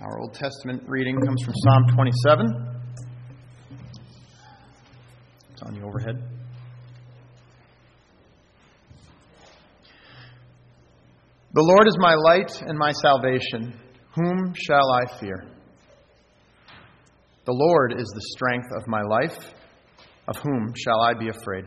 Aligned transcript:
Our 0.00 0.20
Old 0.20 0.32
Testament 0.32 0.84
reading 0.86 1.16
comes 1.20 1.42
from 1.42 1.54
Psalm 1.56 1.82
27. 1.96 2.46
It's 5.50 5.62
on 5.62 5.74
the 5.74 5.84
overhead. 5.84 6.22
The 11.52 11.62
Lord 11.62 11.88
is 11.88 11.96
my 11.98 12.14
light 12.14 12.62
and 12.62 12.78
my 12.78 12.92
salvation. 12.92 13.76
Whom 14.14 14.54
shall 14.54 14.88
I 14.88 15.18
fear? 15.18 15.48
The 17.44 17.52
Lord 17.52 17.94
is 17.98 18.06
the 18.06 18.22
strength 18.36 18.68
of 18.76 18.86
my 18.86 19.02
life. 19.02 19.52
Of 20.28 20.36
whom 20.36 20.74
shall 20.76 21.00
I 21.00 21.14
be 21.14 21.28
afraid? 21.28 21.64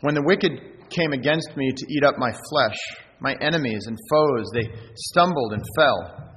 When 0.00 0.16
the 0.16 0.24
wicked 0.24 0.90
came 0.90 1.12
against 1.12 1.56
me 1.56 1.70
to 1.70 1.86
eat 1.88 2.02
up 2.02 2.18
my 2.18 2.32
flesh, 2.50 2.76
my 3.20 3.36
enemies 3.40 3.84
and 3.86 3.96
foes, 4.10 4.46
they 4.52 4.68
stumbled 4.96 5.52
and 5.52 5.62
fell. 5.76 6.31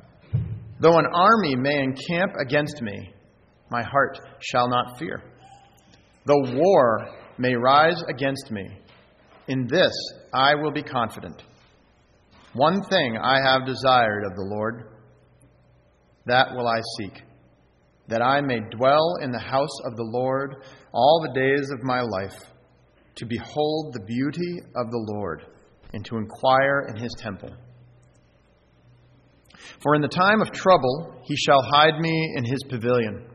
Though 0.80 0.98
an 0.98 1.08
army 1.14 1.56
may 1.56 1.84
encamp 1.84 2.34
against 2.46 2.82
me, 2.82 3.14
my 3.72 3.82
heart 3.82 4.20
shall 4.40 4.68
not 4.68 5.00
fear. 5.00 5.24
Though 6.26 6.54
war 6.54 7.08
may 7.38 7.56
rise 7.56 8.02
against 8.10 8.52
me, 8.52 8.68
in 9.48 9.68
this 9.68 9.94
I 10.34 10.56
will 10.56 10.72
be 10.72 10.84
confident. 10.84 11.44
One 12.54 12.82
thing 12.84 13.18
I 13.22 13.40
have 13.42 13.66
desired 13.66 14.24
of 14.26 14.36
the 14.36 14.48
Lord, 14.50 14.90
that 16.26 16.54
will 16.56 16.68
I 16.68 16.82
seek, 16.98 17.22
that 18.08 18.22
I 18.22 18.42
may 18.42 18.60
dwell 18.72 19.16
in 19.22 19.32
the 19.32 19.40
house 19.40 19.80
of 19.86 19.96
the 19.96 20.04
Lord 20.04 20.56
all 20.94 21.22
the 21.22 21.40
days 21.40 21.70
of 21.72 21.84
my 21.84 22.02
life, 22.02 22.38
to 23.16 23.26
behold 23.26 23.94
the 23.94 24.06
beauty 24.06 24.60
of 24.76 24.92
the 24.92 25.14
Lord, 25.14 25.46
and 25.94 26.04
to 26.06 26.18
inquire 26.18 26.88
in 26.90 26.98
his 26.98 27.14
temple. 27.18 27.52
For 29.82 29.96
in 29.96 30.02
the 30.02 30.08
time 30.08 30.42
of 30.42 30.52
trouble 30.52 31.22
he 31.24 31.36
shall 31.36 31.62
hide 31.62 32.00
me 32.00 32.34
in 32.36 32.44
his 32.44 32.64
pavilion. 32.70 33.28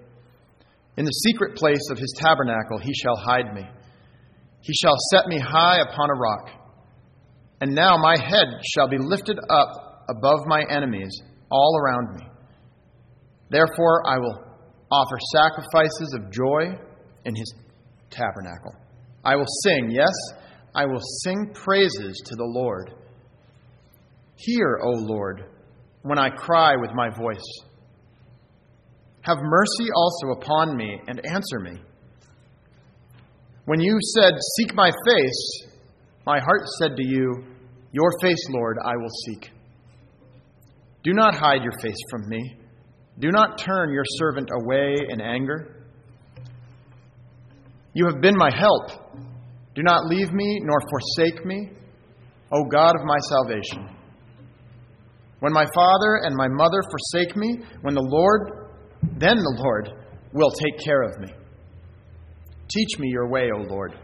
In 0.97 1.05
the 1.05 1.11
secret 1.11 1.57
place 1.57 1.89
of 1.91 1.99
his 1.99 2.15
tabernacle 2.17 2.79
he 2.79 2.93
shall 2.95 3.17
hide 3.17 3.55
me. 3.55 3.67
He 4.61 4.75
shall 4.75 4.97
set 5.11 5.27
me 5.27 5.39
high 5.39 5.81
upon 5.81 6.11
a 6.11 6.19
rock. 6.19 6.51
And 7.61 7.75
now 7.75 7.97
my 7.97 8.17
head 8.19 8.49
shall 8.75 8.89
be 8.89 8.99
lifted 8.99 9.39
up 9.49 10.05
above 10.09 10.41
my 10.47 10.65
enemies 10.69 11.23
all 11.51 11.79
around 11.79 12.17
me. 12.17 12.27
Therefore 13.51 14.07
I 14.07 14.19
will 14.19 14.45
offer 14.91 15.19
sacrifices 15.35 16.15
of 16.15 16.33
joy 16.33 16.79
in 17.25 17.35
his 17.35 17.55
tabernacle. 18.11 18.75
I 19.25 19.37
will 19.37 19.47
sing, 19.65 19.91
yes, 19.91 20.15
I 20.75 20.87
will 20.87 21.01
sing 21.23 21.53
praises 21.53 22.21
to 22.27 22.35
the 22.37 22.45
Lord. 22.45 22.95
Hear, 24.37 24.81
O 24.83 24.91
Lord 24.91 25.45
when 26.03 26.19
I 26.19 26.31
cry 26.31 26.77
with 26.77 26.91
my 26.95 27.11
voice. 27.11 27.45
Have 29.23 29.39
mercy 29.43 29.89
also 29.95 30.41
upon 30.41 30.77
me 30.77 30.99
and 31.07 31.21
answer 31.27 31.61
me. 31.61 31.81
When 33.67 33.81
you 33.81 33.99
said, 34.15 34.33
Seek 34.57 34.75
my 34.75 34.91
face, 35.07 35.69
my 36.27 36.41
heart 36.41 36.63
said 36.81 36.97
to 36.97 37.05
you, 37.05 37.45
Your 37.93 38.11
face, 38.23 38.45
Lord, 38.51 38.79
I 38.83 38.97
will 38.97 39.11
seek. 39.27 39.51
Do 41.03 41.13
not 41.13 41.35
hide 41.35 41.63
your 41.63 41.79
face 41.83 42.01
from 42.11 42.29
me. 42.29 42.57
Do 43.19 43.31
not 43.31 43.59
turn 43.59 43.93
your 43.93 44.05
servant 44.19 44.49
away 44.63 44.97
in 45.09 45.21
anger. 45.21 45.87
You 47.93 48.07
have 48.07 48.21
been 48.21 48.37
my 48.37 48.51
help. 48.55 49.15
Do 49.75 49.83
not 49.83 50.07
leave 50.07 50.33
me 50.33 50.61
nor 50.63 50.79
forsake 50.89 51.45
me, 51.45 51.71
O 52.53 52.65
God 52.65 52.95
of 52.97 53.05
my 53.05 53.19
salvation. 53.29 54.00
When 55.41 55.53
my 55.53 55.65
father 55.75 56.21
and 56.23 56.37
my 56.37 56.49
mother 56.49 56.83
forsake 56.83 57.37
me, 57.37 57.59
when 57.83 57.95
the 57.95 58.03
Lord, 58.03 58.69
then 59.19 59.37
the 59.37 59.57
Lord 59.59 59.91
will 60.33 60.51
take 60.51 60.85
care 60.85 61.03
of 61.03 61.19
me. 61.19 61.29
Teach 62.69 62.99
me 62.99 63.09
your 63.09 63.29
way, 63.29 63.51
O 63.55 63.63
Lord, 63.63 63.99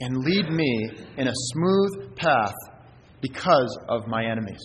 and 0.00 0.16
lead 0.18 0.50
me 0.50 0.90
in 1.16 1.26
a 1.26 1.32
smooth 1.34 2.16
path 2.16 2.54
because 3.20 3.78
of 3.88 4.06
my 4.06 4.24
enemies. 4.24 4.60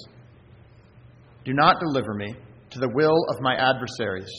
Do 1.46 1.54
not 1.54 1.80
deliver 1.80 2.14
me 2.14 2.36
to 2.72 2.80
the 2.80 2.92
will 2.94 3.18
of 3.30 3.42
my 3.42 3.56
adversaries. 3.56 4.30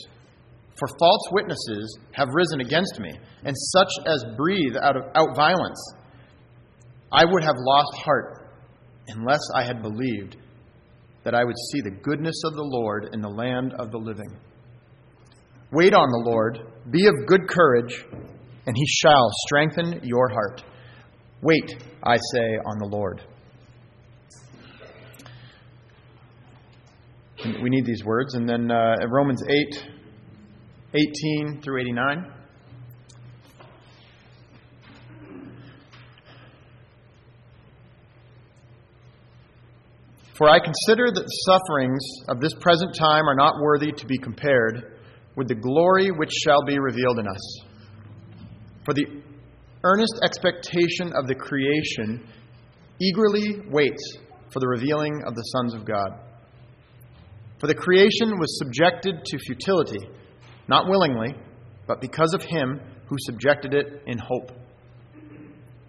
For 0.78 0.88
false 0.98 1.28
witnesses 1.32 1.98
have 2.12 2.28
risen 2.32 2.60
against 2.60 3.00
me, 3.00 3.10
and 3.44 3.54
such 3.56 4.06
as 4.06 4.24
breathe 4.36 4.76
out, 4.80 4.96
of, 4.96 5.04
out 5.14 5.34
violence. 5.34 5.94
I 7.10 7.24
would 7.24 7.42
have 7.42 7.56
lost 7.58 8.02
heart 8.04 8.48
unless 9.08 9.40
I 9.54 9.64
had 9.64 9.82
believed 9.82 10.36
that 11.24 11.34
I 11.34 11.44
would 11.44 11.56
see 11.70 11.80
the 11.80 11.96
goodness 12.02 12.42
of 12.44 12.54
the 12.54 12.62
Lord 12.62 13.10
in 13.12 13.20
the 13.20 13.28
land 13.28 13.74
of 13.78 13.90
the 13.90 13.98
living. 13.98 14.36
Wait 15.72 15.94
on 15.94 16.08
the 16.10 16.30
Lord, 16.30 16.58
be 16.90 17.06
of 17.06 17.14
good 17.26 17.48
courage, 17.48 18.04
and 18.66 18.76
he 18.76 18.86
shall 18.86 19.30
strengthen 19.46 20.00
your 20.02 20.28
heart. 20.28 20.62
Wait, 21.40 21.74
I 22.02 22.16
say, 22.34 22.58
on 22.66 22.78
the 22.78 22.86
Lord. 22.86 23.22
We 27.44 27.70
need 27.70 27.84
these 27.84 28.04
words. 28.04 28.34
And 28.34 28.48
then 28.48 28.70
uh, 28.70 28.94
Romans 29.08 29.42
8, 29.48 29.88
18 30.94 31.62
through 31.62 31.80
89. 31.80 32.32
For 40.42 40.48
I 40.48 40.58
consider 40.58 41.06
that 41.06 41.22
the 41.22 41.42
sufferings 41.46 42.02
of 42.28 42.40
this 42.40 42.52
present 42.54 42.96
time 42.98 43.28
are 43.28 43.36
not 43.36 43.60
worthy 43.62 43.92
to 43.92 44.06
be 44.06 44.18
compared 44.18 44.98
with 45.36 45.46
the 45.46 45.54
glory 45.54 46.10
which 46.10 46.32
shall 46.32 46.64
be 46.66 46.80
revealed 46.80 47.20
in 47.20 47.28
us. 47.28 47.60
For 48.84 48.92
the 48.92 49.06
earnest 49.84 50.18
expectation 50.24 51.12
of 51.14 51.28
the 51.28 51.36
creation 51.36 52.26
eagerly 53.00 53.60
waits 53.70 54.16
for 54.52 54.58
the 54.58 54.66
revealing 54.66 55.22
of 55.24 55.36
the 55.36 55.42
sons 55.42 55.74
of 55.74 55.84
God. 55.84 56.10
For 57.60 57.68
the 57.68 57.76
creation 57.76 58.36
was 58.36 58.58
subjected 58.58 59.24
to 59.24 59.38
futility, 59.38 60.08
not 60.66 60.88
willingly, 60.88 61.36
but 61.86 62.00
because 62.00 62.34
of 62.34 62.42
him 62.42 62.80
who 63.06 63.16
subjected 63.20 63.74
it 63.74 64.02
in 64.08 64.18
hope 64.18 64.50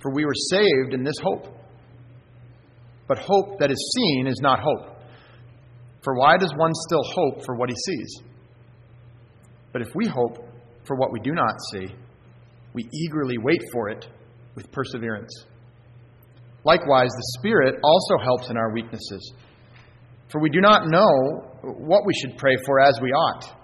For 0.00 0.12
we 0.12 0.24
were 0.24 0.34
saved 0.50 0.94
in 0.94 1.02
this 1.02 1.18
hope. 1.22 1.46
But 3.06 3.18
hope 3.18 3.58
that 3.58 3.70
is 3.70 3.92
seen 3.96 4.26
is 4.26 4.38
not 4.40 4.60
hope. 4.60 4.96
For 6.02 6.14
why 6.16 6.36
does 6.36 6.52
one 6.56 6.72
still 6.74 7.02
hope 7.04 7.44
for 7.44 7.56
what 7.56 7.70
he 7.70 7.76
sees? 7.86 8.22
But 9.72 9.82
if 9.82 9.88
we 9.94 10.06
hope 10.06 10.38
for 10.84 10.96
what 10.96 11.12
we 11.12 11.20
do 11.20 11.32
not 11.32 11.54
see, 11.72 11.94
we 12.74 12.88
eagerly 12.92 13.38
wait 13.38 13.60
for 13.72 13.88
it 13.88 14.06
with 14.54 14.70
perseverance. 14.70 15.32
Likewise, 16.64 17.10
the 17.10 17.38
Spirit 17.38 17.76
also 17.82 18.22
helps 18.22 18.50
in 18.50 18.56
our 18.56 18.72
weaknesses. 18.72 19.32
For 20.30 20.40
we 20.40 20.50
do 20.50 20.60
not 20.60 20.88
know 20.88 21.48
what 21.62 22.04
we 22.06 22.12
should 22.14 22.36
pray 22.36 22.56
for 22.66 22.80
as 22.80 22.98
we 23.00 23.10
ought. 23.10 23.56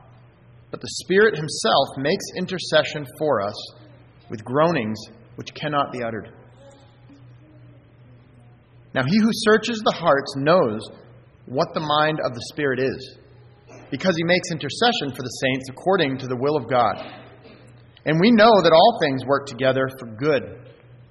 But 0.70 0.81
the 0.81 0.88
Spirit 1.05 1.37
Himself 1.37 1.88
makes 1.99 2.25
intercession 2.37 3.06
for 3.19 3.43
us 3.43 3.55
with 4.31 4.44
groanings 4.44 4.99
which 5.37 5.55
cannot 5.55 5.93
be 5.93 6.03
uttered. 6.03 6.31
Now, 8.95 9.03
he 9.05 9.19
who 9.19 9.31
searches 9.33 9.83
the 9.85 9.97
hearts 9.97 10.35
knows 10.37 10.81
what 11.47 11.75
the 11.75 11.81
mind 11.81 12.21
of 12.25 12.33
the 12.33 12.45
Spirit 12.53 12.79
is, 12.79 13.19
because 13.91 14.15
he 14.17 14.25
makes 14.25 14.51
intercession 14.51 15.11
for 15.11 15.23
the 15.23 15.39
saints 15.43 15.69
according 15.69 16.19
to 16.19 16.27
the 16.27 16.37
will 16.37 16.57
of 16.57 16.71
God. 16.71 16.97
And 18.07 18.21
we 18.21 18.31
know 18.31 18.53
that 18.63 18.73
all 18.73 18.99
things 19.01 19.25
work 19.25 19.47
together 19.47 19.89
for 19.99 20.07
good 20.17 20.43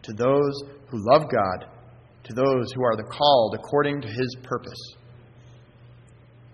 to 0.04 0.14
those 0.14 0.54
who 0.88 1.12
love 1.12 1.24
God, 1.30 1.68
to 2.24 2.34
those 2.34 2.72
who 2.74 2.84
are 2.84 2.96
the 2.96 3.04
called 3.04 3.56
according 3.56 4.02
to 4.02 4.08
his 4.08 4.38
purpose. 4.44 4.96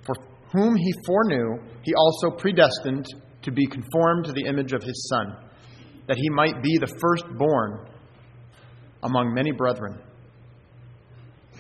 For 0.02 0.16
whom 0.52 0.76
he 0.76 0.94
foreknew, 1.06 1.60
he 1.84 1.94
also 1.94 2.36
predestined 2.36 3.06
to 3.44 3.52
be 3.52 3.68
conformed 3.68 4.26
to 4.26 4.34
the 4.34 4.46
image 4.46 4.74
of 4.74 4.82
his 4.82 5.10
Son 5.10 5.49
that 6.10 6.18
he 6.18 6.30
might 6.32 6.64
be 6.64 6.76
the 6.80 6.92
firstborn 7.00 7.88
among 9.04 9.32
many 9.32 9.52
brethren. 9.52 10.02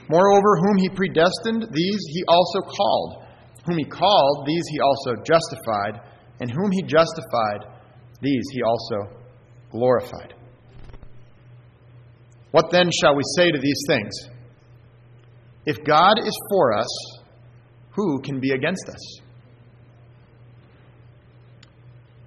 Moreover, 0.10 0.58
whom 0.58 0.78
he 0.80 0.90
predestined, 0.90 1.68
these 1.72 2.00
he 2.10 2.24
also 2.28 2.62
called. 2.62 3.26
Whom 3.68 3.78
he 3.78 3.86
called, 3.86 4.48
these 4.48 4.64
he 4.72 4.80
also 4.80 5.22
justified, 5.22 6.02
and 6.40 6.50
whom 6.50 6.72
he 6.72 6.82
justified, 6.82 7.78
these 8.24 8.44
he 8.52 8.64
also 8.64 9.22
glorified. 9.70 10.34
What 12.50 12.72
then 12.72 12.90
shall 13.00 13.16
we 13.16 13.22
say 13.38 13.52
to 13.52 13.60
these 13.60 13.84
things? 13.88 14.14
If 15.68 15.84
God 15.84 16.18
is 16.18 16.36
for 16.50 16.74
us, 16.74 17.22
who 17.92 18.20
can 18.22 18.40
be 18.40 18.50
against 18.50 18.90
us? 18.90 19.22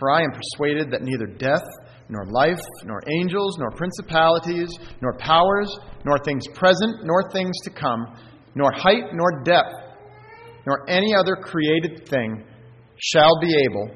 For 0.00 0.10
I 0.10 0.22
am 0.22 0.32
persuaded 0.32 0.90
that 0.90 1.02
neither 1.02 1.26
death, 1.26 1.62
nor 2.08 2.24
life, 2.26 2.60
nor 2.84 3.02
angels, 3.20 3.58
nor 3.58 3.70
principalities, 3.70 4.70
nor 5.02 5.16
powers, 5.18 5.70
nor 6.04 6.18
things 6.24 6.44
present, 6.54 7.04
nor 7.04 7.30
things 7.30 7.54
to 7.64 7.70
come, 7.70 8.16
nor 8.54 8.72
height, 8.72 9.12
nor 9.12 9.42
depth, 9.44 9.74
nor 10.66 10.88
any 10.88 11.14
other 11.14 11.36
created 11.36 12.08
thing 12.08 12.44
shall 12.96 13.38
be 13.40 13.54
able 13.70 13.90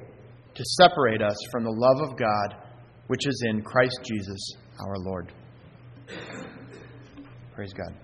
to 0.55 0.65
separate 0.79 1.23
us 1.23 1.37
from 1.51 1.65
the 1.65 1.71
love 1.71 2.11
of 2.11 2.19
God 2.19 2.65
which 3.06 3.27
is 3.27 3.45
in 3.51 3.62
Christ 3.62 3.99
Jesus 4.05 4.56
our 4.81 4.99
Lord. 4.99 5.33
Praise 7.55 7.73
God. 7.73 7.95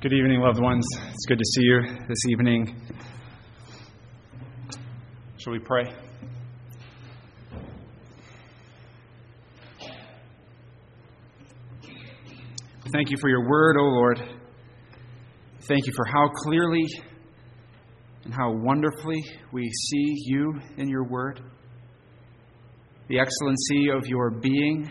Good 0.00 0.12
evening, 0.12 0.38
loved 0.38 0.60
ones. 0.60 0.86
It's 1.08 1.26
good 1.26 1.38
to 1.38 1.44
see 1.44 1.62
you 1.62 1.82
this 2.06 2.18
evening. 2.28 2.80
Shall 5.38 5.52
we 5.52 5.58
pray? 5.58 5.92
Thank 12.92 13.10
you 13.10 13.16
for 13.20 13.28
your 13.28 13.48
word, 13.48 13.76
O 13.76 13.82
oh 13.82 13.88
Lord. 13.88 14.18
Thank 15.62 15.84
you 15.84 15.92
for 15.96 16.04
how 16.04 16.28
clearly 16.44 16.86
and 18.22 18.32
how 18.32 18.52
wonderfully 18.52 19.20
we 19.50 19.68
see 19.68 20.14
you 20.26 20.60
in 20.76 20.88
your 20.88 21.08
word, 21.08 21.40
the 23.08 23.18
excellency 23.18 23.90
of 23.90 24.06
your 24.06 24.30
being, 24.30 24.88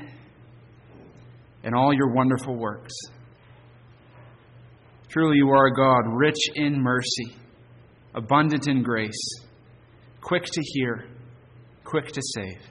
and 1.63 1.73
all 1.73 1.93
your 1.93 2.13
wonderful 2.13 2.57
works. 2.57 2.91
Truly, 5.17 5.37
you 5.37 5.49
are 5.49 5.65
a 5.65 5.73
God 5.73 6.15
rich 6.15 6.37
in 6.53 6.79
mercy, 6.79 7.35
abundant 8.13 8.67
in 8.67 8.83
grace, 8.83 9.39
quick 10.21 10.45
to 10.45 10.61
hear, 10.61 11.07
quick 11.83 12.05
to 12.09 12.21
save. 12.35 12.61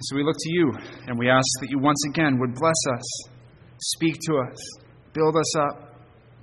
So 0.00 0.14
we 0.14 0.22
look 0.22 0.36
to 0.38 0.52
you 0.52 0.72
and 1.08 1.18
we 1.18 1.28
ask 1.28 1.46
that 1.60 1.70
you 1.70 1.80
once 1.80 2.00
again 2.08 2.38
would 2.38 2.54
bless 2.54 2.76
us, 2.94 3.28
speak 3.80 4.18
to 4.26 4.36
us, 4.36 4.56
build 5.14 5.36
us 5.36 5.56
up, 5.56 5.96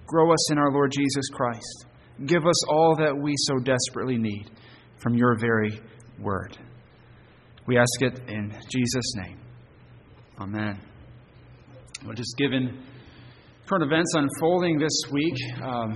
grow 0.05 0.33
us 0.33 0.51
in 0.51 0.57
our 0.57 0.69
Lord 0.69 0.91
Jesus 0.91 1.29
Christ. 1.31 1.85
Give 2.25 2.45
us 2.45 2.67
all 2.67 2.93
that 2.97 3.15
we 3.15 3.35
so 3.37 3.59
desperately 3.59 4.17
need 4.17 4.51
from 4.97 5.15
your 5.15 5.39
very 5.39 5.79
word. 6.19 6.57
We 7.67 7.77
ask 7.77 8.01
it 8.01 8.19
in 8.27 8.53
Jesus' 8.69 9.15
name. 9.15 9.39
Amen. 10.41 10.81
We're 12.05 12.15
just 12.15 12.35
given 12.37 12.83
current 13.67 13.83
events 13.83 14.13
unfolding 14.13 14.77
this 14.77 14.93
week 15.11 15.33
um, 15.63 15.91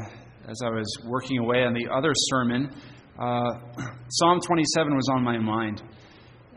as 0.48 0.60
I 0.66 0.70
was 0.70 0.88
working 1.06 1.38
away 1.38 1.64
on 1.64 1.74
the 1.74 1.88
other 1.94 2.14
sermon. 2.16 2.74
Uh, 3.20 3.52
Psalm 4.10 4.40
27 4.42 4.96
was 4.96 5.08
on 5.14 5.24
my 5.24 5.38
mind, 5.38 5.84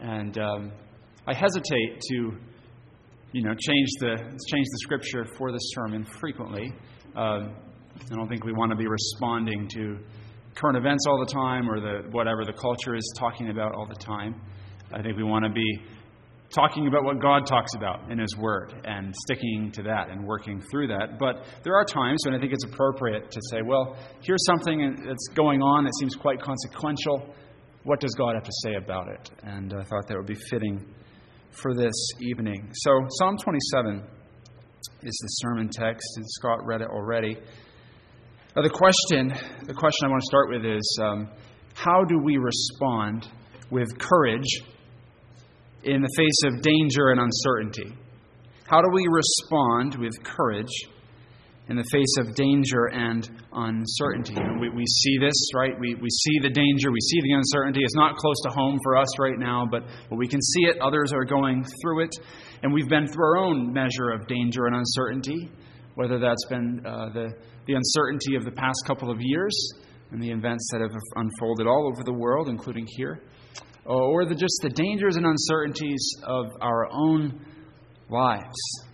and 0.00 0.38
um, 0.38 0.73
I 1.26 1.35
hesitate 1.35 2.00
to, 2.00 2.32
you 3.32 3.43
know, 3.43 3.53
change 3.53 3.88
the 4.00 4.17
change 4.17 4.67
the 4.70 4.79
scripture 4.81 5.26
for 5.37 5.53
this 5.53 5.61
sermon 5.75 6.06
frequently. 6.19 6.73
Uh, 7.15 7.49
I 8.11 8.15
don't 8.15 8.29
think 8.29 8.47
we 8.47 8.55
want 8.55 8.70
to 8.70 8.76
be 8.76 8.87
responding 8.87 9.69
to 9.75 9.99
current 10.55 10.79
events 10.79 11.05
all 11.06 11.19
the 11.19 11.31
time 11.31 11.69
or 11.69 11.79
the 11.79 12.08
whatever 12.11 12.47
the 12.47 12.55
culture 12.55 12.94
is 12.94 13.15
talking 13.19 13.50
about 13.50 13.75
all 13.75 13.87
the 13.87 14.03
time. 14.03 14.41
I 14.94 15.03
think 15.03 15.19
we 15.19 15.25
want 15.25 15.44
to 15.44 15.53
be 15.53 15.82
talking 16.54 16.87
about 16.87 17.04
what 17.04 17.20
God 17.20 17.46
talks 17.46 17.75
about 17.75 18.10
in 18.10 18.19
His 18.19 18.37
Word 18.37 18.75
and 18.84 19.14
sticking 19.25 19.70
to 19.72 19.82
that 19.84 20.10
and 20.10 20.26
working 20.26 20.60
through 20.70 20.88
that. 20.88 21.19
But 21.19 21.44
there 21.64 21.75
are 21.75 21.84
times 21.84 22.22
when 22.25 22.34
I 22.34 22.38
think 22.38 22.52
it's 22.52 22.64
appropriate 22.64 23.31
to 23.31 23.40
say, 23.50 23.58
well, 23.64 23.96
here's 24.20 24.44
something 24.46 25.04
that's 25.06 25.28
going 25.34 25.62
on 25.62 25.84
that 25.84 25.93
seems 25.99 26.14
quite 26.14 26.40
consequential. 26.40 27.34
What 27.84 28.00
does 28.00 28.14
God 28.14 28.34
have 28.34 28.44
to 28.44 28.52
say 28.62 28.75
about 28.75 29.08
it? 29.08 29.31
And 29.43 29.72
I 29.72 29.82
thought 29.84 30.06
that 30.08 30.16
would 30.16 30.26
be 30.26 30.40
fitting 30.50 30.87
for 31.50 31.75
this 31.75 31.94
evening. 32.20 32.70
So, 32.75 33.06
Psalm 33.19 33.36
27 33.38 34.03
is 35.03 35.19
the 35.22 35.29
sermon 35.29 35.69
text, 35.69 36.06
and 36.17 36.24
Scott 36.29 36.65
read 36.65 36.81
it 36.81 36.88
already. 36.88 37.36
Now, 38.55 38.62
the 38.62 38.70
question, 38.70 39.29
the 39.67 39.74
question 39.74 40.05
I 40.05 40.08
want 40.08 40.20
to 40.20 40.27
start 40.27 40.50
with 40.50 40.65
is 40.65 40.98
um, 41.03 41.29
how 41.74 42.05
do 42.05 42.19
we 42.22 42.36
respond 42.36 43.29
with 43.70 43.98
courage 43.98 44.60
in 45.84 46.01
the 46.01 46.08
face 46.17 46.41
of 46.44 46.62
danger 46.62 47.10
and 47.10 47.20
uncertainty? 47.20 47.96
How 48.67 48.81
do 48.81 48.89
we 48.93 49.06
respond 49.10 49.96
with 49.96 50.12
courage 50.22 50.72
in 51.69 51.77
the 51.77 51.84
face 51.91 52.17
of 52.19 52.34
danger 52.34 52.86
and 52.93 53.29
uncertainty? 53.53 54.36
We, 54.60 54.70
we 54.70 54.86
see 54.86 55.19
this, 55.19 55.34
right? 55.55 55.79
We, 55.79 55.94
we 55.96 56.08
see 56.08 56.39
the 56.41 56.51
danger, 56.51 56.93
we 56.93 57.01
see 57.01 57.20
the 57.22 57.32
uncertainty. 57.32 57.81
It's 57.82 57.96
not 57.96 58.17
close 58.17 58.41
to 58.44 58.51
home 58.51 58.79
for 58.84 58.96
us 58.96 59.19
right 59.19 59.39
now, 59.39 59.67
but, 59.70 59.82
but 60.08 60.17
we 60.17 60.29
can 60.29 60.41
see 60.41 60.62
it. 60.62 60.81
Others 60.81 61.12
are 61.12 61.24
going 61.24 61.65
through 61.82 62.05
it. 62.05 62.15
And 62.62 62.72
we've 62.72 62.89
been 62.89 63.06
through 63.06 63.24
our 63.24 63.39
own 63.39 63.72
measure 63.72 64.10
of 64.10 64.27
danger 64.29 64.67
and 64.67 64.77
uncertainty, 64.77 65.51
whether 65.96 66.19
that's 66.19 66.46
been 66.48 66.81
uh, 66.86 67.10
the, 67.12 67.32
the 67.67 67.74
uncertainty 67.74 68.36
of 68.36 68.44
the 68.44 68.53
past 68.53 68.79
couple 68.86 69.10
of 69.10 69.19
years 69.20 69.55
and 70.12 70.22
the 70.22 70.31
events 70.31 70.69
that 70.72 70.81
have 70.81 70.93
unfolded 71.17 71.67
all 71.67 71.91
over 71.93 72.05
the 72.05 72.12
world, 72.12 72.48
including 72.48 72.86
here 72.96 73.22
or 73.84 74.24
the, 74.24 74.34
just 74.34 74.58
the 74.62 74.70
dangers 74.70 75.17
and 75.17 75.27
uncertainties 75.27 76.15
of 76.24 76.46
our 76.60 76.89
own 76.93 77.44
lives. 78.08 78.84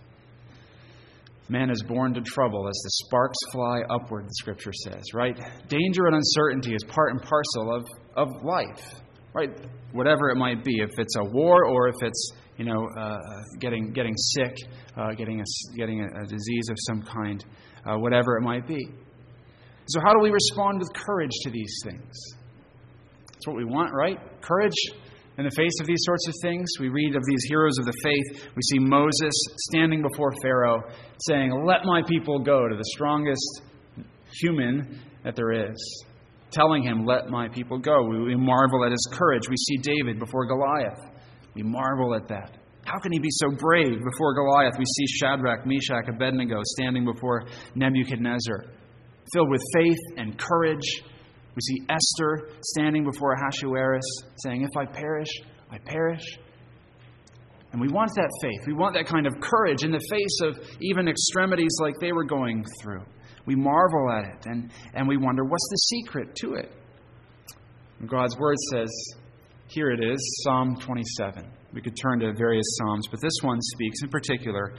Man 1.49 1.71
is 1.71 1.81
born 1.81 2.13
to 2.13 2.21
trouble 2.21 2.67
as 2.67 2.79
the 2.83 2.91
sparks 3.05 3.37
fly 3.51 3.81
upward, 3.89 4.25
the 4.25 4.33
scripture 4.33 4.71
says, 4.71 5.03
right? 5.15 5.35
Danger 5.67 6.05
and 6.05 6.15
uncertainty 6.15 6.75
is 6.75 6.83
part 6.87 7.11
and 7.11 7.21
parcel 7.21 7.75
of, 7.75 7.85
of 8.15 8.43
life, 8.43 9.01
right? 9.33 9.49
Whatever 9.91 10.29
it 10.29 10.35
might 10.35 10.63
be, 10.63 10.79
if 10.79 10.91
it's 10.99 11.15
a 11.15 11.23
war 11.23 11.65
or 11.65 11.87
if 11.87 11.95
it's, 12.01 12.33
you 12.57 12.65
know, 12.65 12.87
uh, 12.99 13.17
getting, 13.59 13.91
getting 13.93 14.15
sick, 14.15 14.55
uh, 14.95 15.13
getting, 15.13 15.41
a, 15.41 15.75
getting 15.75 16.01
a, 16.01 16.21
a, 16.21 16.25
disease 16.27 16.69
of 16.69 16.77
some 16.87 17.01
kind, 17.01 17.43
uh, 17.83 17.97
whatever 17.97 18.37
it 18.37 18.41
might 18.41 18.67
be. 18.67 18.87
So, 19.87 19.99
how 20.01 20.13
do 20.13 20.19
we 20.19 20.29
respond 20.29 20.79
with 20.79 20.93
courage 20.93 21.31
to 21.43 21.49
these 21.49 21.73
things? 21.83 22.38
That's 23.39 23.47
what 23.47 23.55
we 23.55 23.63
want, 23.63 23.93
right? 23.93 24.19
Courage 24.41 24.75
in 25.37 25.45
the 25.45 25.51
face 25.55 25.71
of 25.79 25.87
these 25.87 26.01
sorts 26.01 26.27
of 26.27 26.33
things. 26.41 26.67
We 26.77 26.89
read 26.89 27.15
of 27.15 27.23
these 27.25 27.45
heroes 27.47 27.77
of 27.79 27.85
the 27.85 27.93
faith. 28.03 28.51
We 28.53 28.61
see 28.63 28.79
Moses 28.79 29.31
standing 29.69 30.01
before 30.01 30.33
Pharaoh 30.41 30.81
saying, 31.29 31.63
Let 31.65 31.85
my 31.85 32.03
people 32.03 32.39
go 32.39 32.67
to 32.67 32.75
the 32.75 32.83
strongest 32.95 33.61
human 34.41 34.99
that 35.23 35.37
there 35.37 35.53
is. 35.71 36.05
Telling 36.51 36.83
him, 36.83 37.05
Let 37.05 37.29
my 37.29 37.47
people 37.47 37.77
go. 37.77 38.03
We 38.03 38.35
marvel 38.35 38.83
at 38.83 38.91
his 38.91 39.07
courage. 39.13 39.43
We 39.49 39.55
see 39.55 39.77
David 39.77 40.19
before 40.19 40.45
Goliath 40.45 40.99
We 41.55 41.63
marvel 41.63 42.15
at 42.15 42.27
that. 42.27 42.57
How 42.83 42.99
can 42.99 43.13
he 43.13 43.19
be 43.19 43.31
so 43.31 43.55
brave 43.57 44.03
before 44.03 44.33
Goliath? 44.33 44.73
We 44.77 44.83
see 44.83 45.05
Shadrach, 45.17 45.65
Meshach, 45.65 46.09
Abednego 46.09 46.59
standing 46.63 47.05
before 47.05 47.45
Nebuchadnezzar, 47.75 48.65
filled 49.31 49.49
with 49.49 49.61
faith 49.73 50.17
and 50.17 50.37
courage. 50.37 51.03
We 51.59 51.75
see 51.75 51.85
Esther 51.89 52.51
standing 52.61 53.03
before 53.03 53.33
Ahasuerus, 53.33 54.05
saying, 54.45 54.61
If 54.61 54.69
I 54.77 54.85
perish, 54.85 55.27
I 55.69 55.77
perish. 55.77 56.23
And 57.73 57.81
we 57.81 57.89
want 57.89 58.11
that 58.15 58.29
faith. 58.41 58.65
We 58.65 58.71
want 58.71 58.93
that 58.93 59.07
kind 59.07 59.27
of 59.27 59.33
courage 59.41 59.83
in 59.83 59.91
the 59.91 59.99
face 60.09 60.39
of 60.41 60.57
even 60.79 61.09
extremities 61.09 61.75
like 61.81 61.95
they 61.99 62.13
were 62.13 62.23
going 62.23 62.63
through. 62.81 63.03
We 63.45 63.55
marvel 63.55 64.09
at 64.09 64.23
it 64.23 64.45
and, 64.45 64.71
and 64.93 65.05
we 65.05 65.17
wonder 65.17 65.43
what's 65.43 65.67
the 65.69 65.77
secret 65.97 66.33
to 66.37 66.53
it? 66.53 66.71
And 67.99 68.07
God's 68.07 68.37
Word 68.37 68.55
says, 68.71 68.89
here 69.67 69.91
it 69.91 70.01
is, 70.01 70.41
Psalm 70.43 70.77
27. 70.79 71.45
We 71.73 71.81
could 71.81 71.97
turn 72.01 72.19
to 72.19 72.33
various 72.33 72.77
Psalms, 72.77 73.07
but 73.11 73.19
this 73.21 73.35
one 73.41 73.59
speaks 73.61 74.01
in 74.01 74.09
particular 74.09 74.75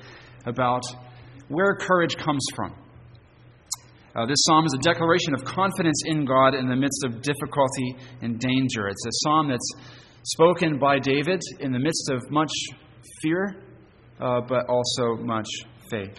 about 0.46 0.82
where 1.48 1.76
courage 1.76 2.16
comes 2.16 2.44
from. 2.56 2.74
Uh, 4.14 4.26
this 4.26 4.38
psalm 4.40 4.66
is 4.66 4.74
a 4.74 4.82
declaration 4.82 5.34
of 5.34 5.44
confidence 5.44 6.02
in 6.04 6.24
God 6.24 6.54
in 6.54 6.68
the 6.68 6.74
midst 6.74 7.04
of 7.04 7.22
difficulty 7.22 7.96
and 8.22 8.40
danger. 8.40 8.88
It's 8.88 9.06
a 9.06 9.14
psalm 9.22 9.48
that's 9.48 9.72
spoken 10.24 10.80
by 10.80 10.98
David 10.98 11.40
in 11.60 11.70
the 11.70 11.78
midst 11.78 12.10
of 12.10 12.20
much 12.28 12.50
fear, 13.22 13.56
uh, 14.20 14.40
but 14.40 14.66
also 14.68 15.14
much 15.22 15.46
faith. 15.92 16.18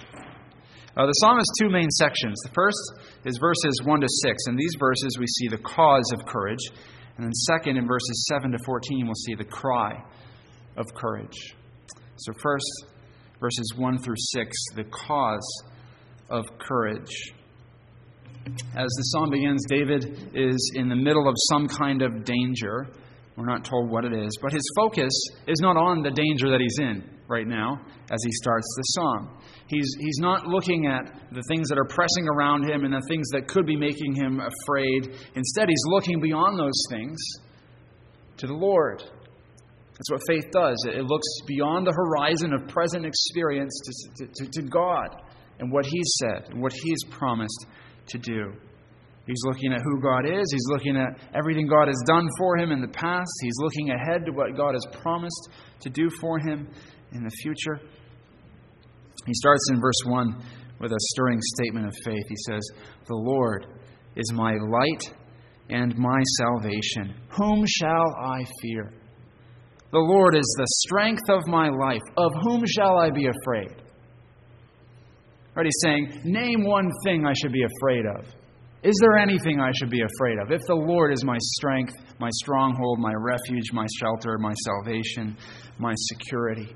Uh, 0.95 1.05
the 1.05 1.13
psalm 1.19 1.37
has 1.37 1.47
two 1.59 1.69
main 1.69 1.89
sections. 1.89 2.39
The 2.43 2.51
first 2.53 2.79
is 3.25 3.37
verses 3.37 3.81
1 3.83 4.01
to 4.01 4.07
6. 4.23 4.37
In 4.47 4.55
these 4.55 4.73
verses, 4.79 5.17
we 5.19 5.27
see 5.27 5.49
the 5.49 5.57
cause 5.57 6.13
of 6.13 6.25
courage. 6.25 6.63
And 7.17 7.25
then, 7.25 7.33
second, 7.33 7.75
in 7.75 7.87
verses 7.87 8.27
7 8.29 8.51
to 8.51 8.57
14, 8.65 9.05
we'll 9.05 9.13
see 9.15 9.35
the 9.35 9.45
cry 9.45 10.01
of 10.77 10.85
courage. 10.95 11.55
So, 12.17 12.33
first, 12.41 12.85
verses 13.41 13.73
1 13.75 13.97
through 13.99 14.15
6, 14.17 14.57
the 14.75 14.83
cause 14.85 15.63
of 16.29 16.45
courage. 16.57 17.33
As 18.47 18.89
the 18.97 19.03
psalm 19.13 19.29
begins, 19.29 19.63
David 19.67 20.31
is 20.33 20.71
in 20.75 20.89
the 20.89 20.95
middle 20.95 21.27
of 21.27 21.35
some 21.49 21.67
kind 21.67 22.01
of 22.01 22.23
danger. 22.23 22.87
We're 23.37 23.45
not 23.45 23.63
told 23.63 23.89
what 23.89 24.05
it 24.05 24.13
is, 24.13 24.37
but 24.41 24.51
his 24.51 24.63
focus 24.75 25.11
is 25.47 25.59
not 25.61 25.77
on 25.77 26.01
the 26.01 26.11
danger 26.11 26.49
that 26.49 26.59
he's 26.59 26.77
in 26.79 27.03
right 27.27 27.47
now 27.47 27.79
as 28.11 28.19
he 28.23 28.31
starts 28.31 28.67
the 28.77 28.83
psalm. 28.83 29.37
He's, 29.67 29.95
he's 29.99 30.17
not 30.19 30.47
looking 30.47 30.87
at 30.87 31.05
the 31.31 31.43
things 31.47 31.69
that 31.69 31.77
are 31.77 31.85
pressing 31.85 32.27
around 32.27 32.69
him 32.69 32.83
and 32.83 32.93
the 32.93 33.05
things 33.07 33.29
that 33.29 33.47
could 33.47 33.65
be 33.65 33.77
making 33.77 34.15
him 34.15 34.41
afraid. 34.41 35.15
Instead, 35.35 35.69
he's 35.69 35.83
looking 35.85 36.19
beyond 36.19 36.59
those 36.59 36.83
things 36.89 37.17
to 38.37 38.47
the 38.47 38.53
Lord. 38.53 39.01
That's 40.01 40.11
what 40.11 40.21
faith 40.27 40.51
does. 40.51 40.83
It 40.87 41.05
looks 41.05 41.27
beyond 41.45 41.85
the 41.85 41.93
horizon 41.93 42.53
of 42.53 42.67
present 42.67 43.05
experience 43.05 43.79
to, 44.17 44.25
to, 44.25 44.51
to 44.51 44.61
God 44.63 45.21
and 45.59 45.71
what 45.71 45.85
He's 45.85 46.15
said 46.19 46.49
and 46.49 46.61
what 46.61 46.73
He's 46.73 47.03
promised 47.11 47.67
to 48.11 48.17
do. 48.17 48.53
He's 49.27 49.41
looking 49.45 49.71
at 49.71 49.81
who 49.83 50.01
God 50.01 50.25
is. 50.25 50.45
He's 50.51 50.67
looking 50.69 50.97
at 50.97 51.19
everything 51.35 51.67
God 51.67 51.87
has 51.87 52.01
done 52.07 52.27
for 52.37 52.57
him 52.57 52.71
in 52.71 52.81
the 52.81 52.87
past. 52.87 53.31
He's 53.41 53.57
looking 53.59 53.91
ahead 53.91 54.25
to 54.25 54.31
what 54.31 54.57
God 54.57 54.73
has 54.73 54.85
promised 55.01 55.49
to 55.81 55.89
do 55.89 56.09
for 56.19 56.39
him 56.39 56.67
in 57.13 57.23
the 57.23 57.29
future. 57.41 57.79
He 59.25 59.33
starts 59.33 59.69
in 59.69 59.79
verse 59.79 60.01
1 60.05 60.43
with 60.79 60.91
a 60.91 60.99
stirring 61.13 61.39
statement 61.55 61.87
of 61.87 61.93
faith. 62.03 62.23
He 62.27 62.35
says, 62.47 62.61
The 63.07 63.15
Lord 63.15 63.67
is 64.15 64.31
my 64.33 64.53
light 64.53 65.13
and 65.69 65.95
my 65.97 66.21
salvation. 66.39 67.13
Whom 67.37 67.63
shall 67.67 68.15
I 68.19 68.45
fear? 68.61 68.91
The 69.91 69.99
Lord 69.99 70.35
is 70.35 70.55
the 70.57 70.67
strength 70.87 71.29
of 71.29 71.47
my 71.47 71.69
life. 71.69 72.01
Of 72.17 72.31
whom 72.43 72.63
shall 72.65 72.97
I 72.97 73.11
be 73.11 73.27
afraid? 73.27 73.81
Right, 75.53 75.65
he's 75.65 75.81
saying, 75.83 76.21
Name 76.23 76.63
one 76.65 76.89
thing 77.03 77.25
I 77.25 77.33
should 77.33 77.51
be 77.51 77.63
afraid 77.63 78.05
of. 78.05 78.25
Is 78.83 78.95
there 79.01 79.17
anything 79.17 79.59
I 79.59 79.71
should 79.77 79.91
be 79.91 80.01
afraid 80.01 80.37
of? 80.39 80.51
If 80.51 80.61
the 80.65 80.75
Lord 80.75 81.13
is 81.13 81.23
my 81.23 81.37
strength, 81.39 81.93
my 82.19 82.29
stronghold, 82.41 82.99
my 82.99 83.13
refuge, 83.13 83.71
my 83.73 83.85
shelter, 83.99 84.37
my 84.39 84.53
salvation, 84.53 85.37
my 85.77 85.93
security. 85.95 86.75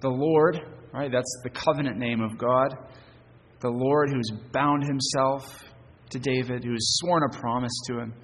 The 0.00 0.08
Lord, 0.08 0.60
right, 0.92 1.10
that's 1.10 1.40
the 1.42 1.50
covenant 1.50 1.98
name 1.98 2.20
of 2.20 2.38
God. 2.38 2.76
The 3.60 3.70
Lord 3.70 4.10
who's 4.10 4.30
bound 4.52 4.84
himself 4.84 5.64
to 6.10 6.18
David, 6.20 6.62
who 6.62 6.72
has 6.72 6.98
sworn 7.00 7.24
a 7.24 7.36
promise 7.40 7.76
to 7.88 7.98
him 7.98 8.14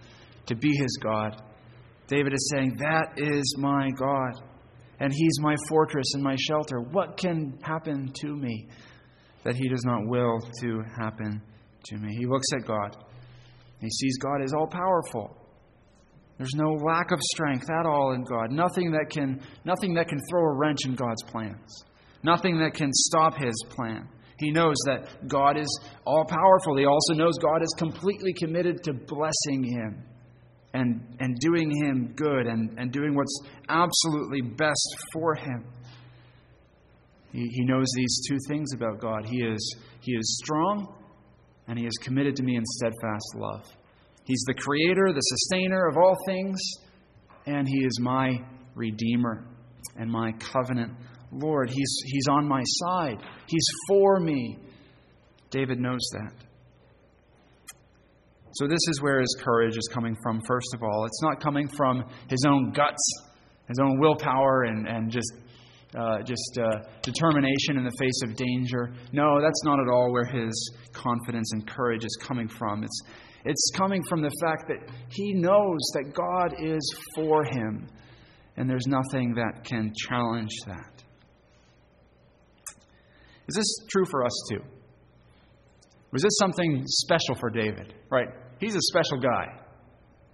to 0.46 0.54
be 0.54 0.70
his 0.76 0.98
God. 1.02 1.42
David 2.06 2.34
is 2.34 2.52
saying, 2.54 2.76
That 2.78 3.14
is 3.16 3.56
my 3.58 3.90
God, 3.98 4.42
and 5.00 5.12
he's 5.12 5.40
my 5.40 5.56
fortress 5.68 6.14
and 6.14 6.22
my 6.22 6.36
shelter. 6.38 6.80
What 6.80 7.16
can 7.16 7.58
happen 7.62 8.12
to 8.20 8.28
me 8.28 8.68
that 9.44 9.56
he 9.56 9.68
does 9.68 9.84
not 9.84 10.06
will 10.06 10.40
to 10.60 10.82
happen 10.98 11.40
to 11.86 11.96
me. 11.96 12.16
He 12.16 12.26
looks 12.26 12.46
at 12.54 12.66
God. 12.66 12.96
He 13.80 13.90
sees 13.90 14.16
God 14.18 14.42
is 14.42 14.52
all 14.52 14.66
powerful. 14.66 15.36
There's 16.38 16.54
no 16.54 16.72
lack 16.72 17.12
of 17.12 17.20
strength 17.34 17.66
at 17.70 17.86
all 17.86 18.12
in 18.12 18.24
God. 18.24 18.50
Nothing 18.50 18.90
that 18.92 19.10
can 19.10 19.40
nothing 19.64 19.94
that 19.94 20.08
can 20.08 20.18
throw 20.30 20.42
a 20.42 20.56
wrench 20.56 20.80
in 20.84 20.94
God's 20.94 21.22
plans. 21.24 21.84
Nothing 22.24 22.58
that 22.58 22.74
can 22.74 22.90
stop 22.92 23.36
his 23.36 23.54
plan. 23.70 24.08
He 24.38 24.50
knows 24.50 24.74
that 24.86 25.28
God 25.28 25.56
is 25.56 25.68
all 26.04 26.24
powerful. 26.24 26.76
He 26.76 26.86
also 26.86 27.14
knows 27.14 27.34
God 27.40 27.62
is 27.62 27.72
completely 27.78 28.32
committed 28.32 28.82
to 28.84 28.92
blessing 28.92 29.62
him 29.62 30.02
and, 30.72 31.16
and 31.20 31.38
doing 31.38 31.70
him 31.70 32.14
good 32.16 32.46
and, 32.46 32.76
and 32.78 32.90
doing 32.90 33.14
what's 33.14 33.40
absolutely 33.68 34.40
best 34.40 34.96
for 35.12 35.34
him. 35.34 35.64
He, 37.34 37.48
he 37.50 37.64
knows 37.64 37.86
these 37.94 38.22
two 38.26 38.38
things 38.48 38.72
about 38.72 39.00
God. 39.00 39.26
He 39.26 39.42
is, 39.42 39.76
he 40.00 40.12
is 40.12 40.40
strong 40.42 40.94
and 41.66 41.78
He 41.78 41.86
is 41.86 41.94
committed 42.02 42.36
to 42.36 42.42
me 42.42 42.56
in 42.56 42.62
steadfast 42.64 43.34
love. 43.36 43.64
He's 44.24 44.42
the 44.46 44.54
creator, 44.54 45.12
the 45.12 45.20
sustainer 45.20 45.86
of 45.86 45.96
all 45.96 46.16
things, 46.26 46.58
and 47.46 47.68
He 47.68 47.84
is 47.84 47.98
my 48.00 48.38
redeemer 48.74 49.46
and 49.96 50.10
my 50.10 50.32
covenant 50.32 50.92
Lord. 51.32 51.70
He's, 51.70 52.02
he's 52.06 52.28
on 52.30 52.46
my 52.46 52.62
side, 52.64 53.18
He's 53.46 53.66
for 53.88 54.20
me. 54.20 54.58
David 55.50 55.78
knows 55.78 56.00
that. 56.12 56.32
So, 58.54 58.66
this 58.68 58.80
is 58.88 59.02
where 59.02 59.20
his 59.20 59.36
courage 59.40 59.76
is 59.76 59.88
coming 59.92 60.16
from, 60.22 60.40
first 60.46 60.74
of 60.74 60.82
all. 60.82 61.06
It's 61.06 61.22
not 61.22 61.40
coming 61.40 61.68
from 61.68 62.04
his 62.28 62.44
own 62.46 62.72
guts, 62.72 63.02
his 63.68 63.78
own 63.80 63.98
willpower, 64.00 64.64
and, 64.64 64.86
and 64.86 65.10
just 65.10 65.32
uh, 65.98 66.22
just 66.22 66.58
uh, 66.58 66.80
determination 67.02 67.76
in 67.76 67.84
the 67.84 67.92
face 67.98 68.22
of 68.24 68.36
danger. 68.36 68.92
No, 69.12 69.40
that's 69.40 69.62
not 69.64 69.78
at 69.80 69.88
all 69.88 70.12
where 70.12 70.24
his 70.24 70.72
confidence 70.92 71.50
and 71.52 71.66
courage 71.66 72.04
is 72.04 72.16
coming 72.20 72.48
from. 72.48 72.82
It's, 72.82 73.02
it's 73.44 73.70
coming 73.76 74.02
from 74.08 74.22
the 74.22 74.30
fact 74.42 74.68
that 74.68 74.90
he 75.10 75.34
knows 75.34 75.80
that 75.94 76.12
God 76.14 76.54
is 76.58 76.98
for 77.14 77.44
him, 77.44 77.88
and 78.56 78.68
there's 78.68 78.86
nothing 78.86 79.34
that 79.34 79.64
can 79.64 79.92
challenge 80.08 80.52
that. 80.66 81.02
Is 83.46 83.56
this 83.56 83.86
true 83.90 84.04
for 84.10 84.24
us 84.24 84.32
too? 84.50 84.60
Was 86.12 86.22
this 86.22 86.36
something 86.38 86.82
special 86.86 87.34
for 87.34 87.50
David? 87.50 87.94
Right? 88.10 88.28
He's 88.58 88.74
a 88.74 88.80
special 88.82 89.18
guy. 89.18 89.60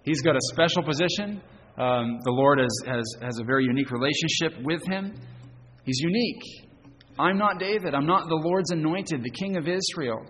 He's 0.03 0.21
got 0.21 0.35
a 0.35 0.41
special 0.53 0.83
position. 0.83 1.41
Um, 1.77 2.19
the 2.23 2.31
Lord 2.31 2.59
has, 2.59 2.71
has, 2.85 3.03
has 3.21 3.39
a 3.39 3.43
very 3.43 3.65
unique 3.65 3.91
relationship 3.91 4.63
with 4.63 4.85
him. 4.85 5.13
He's 5.83 5.99
unique. 5.99 6.41
I'm 7.17 7.37
not 7.37 7.59
David. 7.59 7.93
I'm 7.93 8.05
not 8.05 8.27
the 8.27 8.35
Lord's 8.35 8.71
anointed, 8.71 9.23
the 9.23 9.31
king 9.31 9.57
of 9.57 9.67
Israel. 9.67 10.25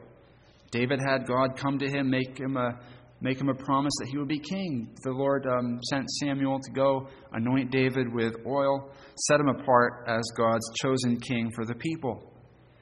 David 0.71 0.99
had 1.05 1.27
God 1.27 1.57
come 1.57 1.77
to 1.79 1.89
him, 1.89 2.09
make 2.09 2.37
him 2.37 2.57
a, 2.57 2.79
make 3.19 3.39
him 3.39 3.49
a 3.49 3.53
promise 3.53 3.93
that 3.99 4.07
he 4.09 4.17
would 4.17 4.27
be 4.27 4.39
king. 4.39 4.89
The 5.03 5.11
Lord 5.11 5.45
um, 5.45 5.79
sent 5.89 6.09
Samuel 6.21 6.59
to 6.59 6.71
go 6.71 7.07
anoint 7.33 7.71
David 7.71 8.13
with 8.13 8.35
oil, 8.47 8.89
set 9.27 9.39
him 9.39 9.49
apart 9.49 10.05
as 10.07 10.23
God's 10.37 10.65
chosen 10.81 11.19
king 11.19 11.51
for 11.55 11.65
the 11.65 11.75
people. 11.75 12.33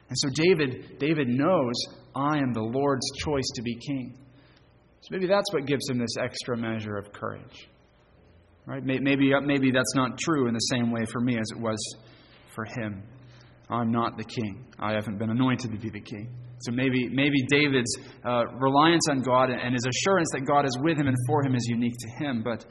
And 0.10 0.18
so 0.18 0.30
David, 0.34 0.98
David 1.00 1.28
knows 1.28 1.74
I 2.16 2.38
am 2.38 2.54
the 2.54 2.62
Lord's 2.62 3.06
choice 3.18 3.48
to 3.56 3.62
be 3.62 3.76
king. 3.76 4.18
So 5.02 5.08
maybe 5.12 5.28
that's 5.28 5.52
what 5.54 5.66
gives 5.66 5.90
him 5.90 5.98
this 5.98 6.16
extra 6.22 6.58
measure 6.58 6.98
of 6.98 7.12
courage. 7.14 7.68
Right? 8.66 8.84
Maybe, 8.84 9.32
maybe 9.42 9.72
that's 9.72 9.96
not 9.96 10.18
true 10.20 10.48
in 10.48 10.54
the 10.54 10.60
same 10.60 10.92
way 10.92 11.06
for 11.12 11.20
me 11.22 11.40
as 11.40 11.50
it 11.56 11.60
was 11.60 11.78
for 12.60 12.82
him. 12.82 13.04
I'm 13.70 13.92
not 13.92 14.18
the 14.18 14.24
king. 14.24 14.66
I 14.80 14.94
haven't 14.94 15.20
been 15.20 15.30
anointed 15.30 15.72
to 15.72 15.78
be 15.78 15.90
the 15.90 16.02
king. 16.02 16.30
So 16.62 16.72
maybe, 16.74 17.08
maybe 17.08 17.38
David's 17.50 17.96
uh, 18.26 18.46
reliance 18.60 19.08
on 19.10 19.22
God 19.22 19.50
and 19.50 19.74
his 19.74 19.86
assurance 19.86 20.30
that 20.34 20.42
God 20.42 20.66
is 20.66 20.78
with 20.82 20.98
him 20.98 21.08
and 21.08 21.16
for 21.28 21.46
him 21.46 21.56
is 21.56 21.66
unique 21.70 21.96
to 21.98 22.26
him. 22.26 22.42
But 22.44 22.66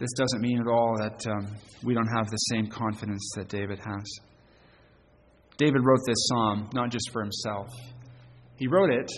this 0.00 0.10
doesn't 0.16 0.40
mean 0.40 0.60
at 0.60 0.66
all 0.66 0.96
that 0.98 1.20
um, 1.30 1.56
we 1.84 1.94
don't 1.94 2.08
have 2.16 2.28
the 2.28 2.36
same 2.36 2.66
confidence 2.68 3.30
that 3.36 3.48
David 3.48 3.78
has. 3.78 4.04
David 5.58 5.82
wrote 5.84 6.00
this 6.06 6.26
psalm 6.28 6.70
not 6.72 6.90
just 6.90 7.10
for 7.12 7.22
himself, 7.22 7.68
he 8.56 8.66
wrote 8.66 8.90
it 8.90 9.10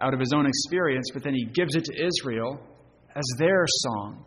out 0.00 0.14
of 0.14 0.20
his 0.20 0.32
own 0.34 0.46
experience, 0.46 1.06
but 1.12 1.22
then 1.24 1.34
he 1.34 1.46
gives 1.46 1.74
it 1.74 1.84
to 1.84 2.06
Israel 2.06 2.60
as 3.16 3.24
their 3.38 3.64
song. 3.66 4.24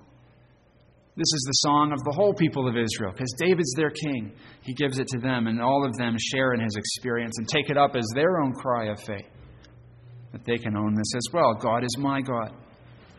This 1.18 1.32
is 1.32 1.44
the 1.48 1.70
song 1.70 1.94
of 1.94 2.04
the 2.04 2.12
whole 2.12 2.34
people 2.34 2.68
of 2.68 2.76
Israel, 2.76 3.14
because 3.14 3.34
David's 3.40 3.74
their 3.78 3.90
king. 3.90 4.34
He 4.62 4.74
gives 4.74 5.00
it 5.00 5.08
to 5.08 5.20
them, 5.20 5.48
and 5.48 5.62
all 5.62 5.86
of 5.86 5.96
them 5.96 6.18
share 6.20 6.54
in 6.54 6.60
his 6.60 6.76
experience 6.76 7.36
and 7.38 7.48
take 7.48 7.70
it 7.70 7.78
up 7.78 7.96
as 7.96 8.06
their 8.14 8.42
own 8.42 8.52
cry 8.52 8.92
of 8.92 9.00
faith. 9.00 9.30
That 10.34 10.44
they 10.44 10.58
can 10.58 10.76
own 10.76 10.94
this 10.94 11.16
as 11.16 11.24
well. 11.32 11.54
God 11.54 11.86
is 11.86 11.98
my 11.98 12.22
God. 12.22 12.52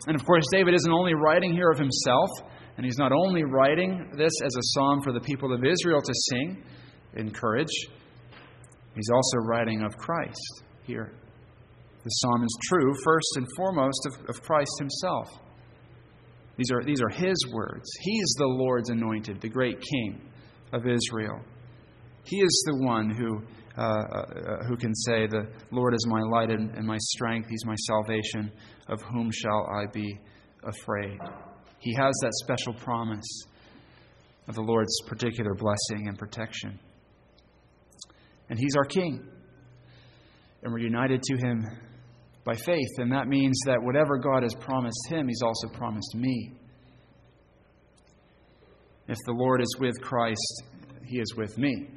And 0.07 0.15
of 0.15 0.27
course, 0.27 0.45
David 0.53 0.75
isn't 0.75 0.93
only 0.93 1.15
writing 1.15 1.55
here 1.55 1.71
of 1.71 1.79
himself, 1.79 2.29
and 2.77 2.85
he's 2.85 2.99
not 2.99 3.13
only 3.13 3.45
writing 3.45 4.11
this 4.19 4.33
as 4.45 4.55
a 4.55 4.63
psalm 4.75 5.01
for 5.03 5.15
the 5.15 5.21
people 5.21 5.55
of 5.55 5.65
Israel 5.65 6.03
to 6.03 6.13
sing, 6.31 6.63
encourage, 7.15 7.73
he's 8.95 9.09
also 9.11 9.39
writing 9.39 9.83
of 9.83 9.97
Christ 9.97 10.65
here. 10.85 11.15
The 12.05 12.11
psalm 12.11 12.45
is 12.45 12.59
true, 12.69 12.93
first 13.03 13.29
and 13.37 13.47
foremost, 13.57 14.07
of, 14.07 14.37
of 14.37 14.43
Christ 14.43 14.73
himself. 14.79 15.46
These 16.57 16.71
are, 16.71 16.83
these 16.83 17.01
are 17.03 17.09
his 17.09 17.37
words. 17.53 17.89
He's 18.01 18.35
the 18.39 18.47
Lord's 18.47 18.89
anointed, 18.89 19.41
the 19.41 19.49
great 19.49 19.79
king 19.81 20.21
of 20.73 20.87
Israel. 20.87 21.41
He 22.25 22.39
is 22.39 22.65
the 22.67 22.85
one 22.85 23.11
who, 23.11 23.43
uh, 23.79 23.83
uh, 23.83 24.65
who 24.67 24.77
can 24.77 24.95
say, 24.95 25.27
The 25.27 25.47
Lord 25.71 25.95
is 25.95 26.07
my 26.09 26.21
light 26.23 26.51
and, 26.51 26.71
and 26.75 26.87
my 26.87 26.97
strength. 26.99 27.49
He's 27.49 27.65
my 27.65 27.77
salvation. 27.87 28.51
Of 28.89 29.03
whom 29.03 29.31
shall 29.33 29.67
I 29.67 29.87
be 29.93 30.19
afraid? 30.65 31.19
He 31.79 31.95
has 31.95 32.15
that 32.23 32.33
special 32.35 32.73
promise 32.75 33.45
of 34.49 34.55
the 34.55 34.63
Lord's 34.63 35.01
particular 35.07 35.55
blessing 35.55 36.09
and 36.09 36.19
protection. 36.19 36.79
And 38.49 38.59
He's 38.59 38.77
our 38.77 38.85
King. 38.85 39.27
And 40.63 40.73
we're 40.73 40.79
united 40.79 41.23
to 41.23 41.37
Him 41.37 41.67
by 42.47 42.55
faith. 42.55 42.89
And 42.99 43.13
that 43.13 43.27
means 43.27 43.59
that 43.67 43.83
whatever 43.83 44.17
God 44.17 44.43
has 44.45 44.55
promised 44.55 45.09
him, 45.09 45.29
he's 45.29 45.43
also 45.43 45.69
promised 45.69 46.15
me. 46.15 46.53
If 49.09 49.19
the 49.27 49.33
Lord 49.33 49.61
is 49.61 49.77
with 49.79 50.01
Christ, 50.01 50.63
he 51.05 51.19
is 51.19 51.35
with 51.37 51.59
me 51.59 51.89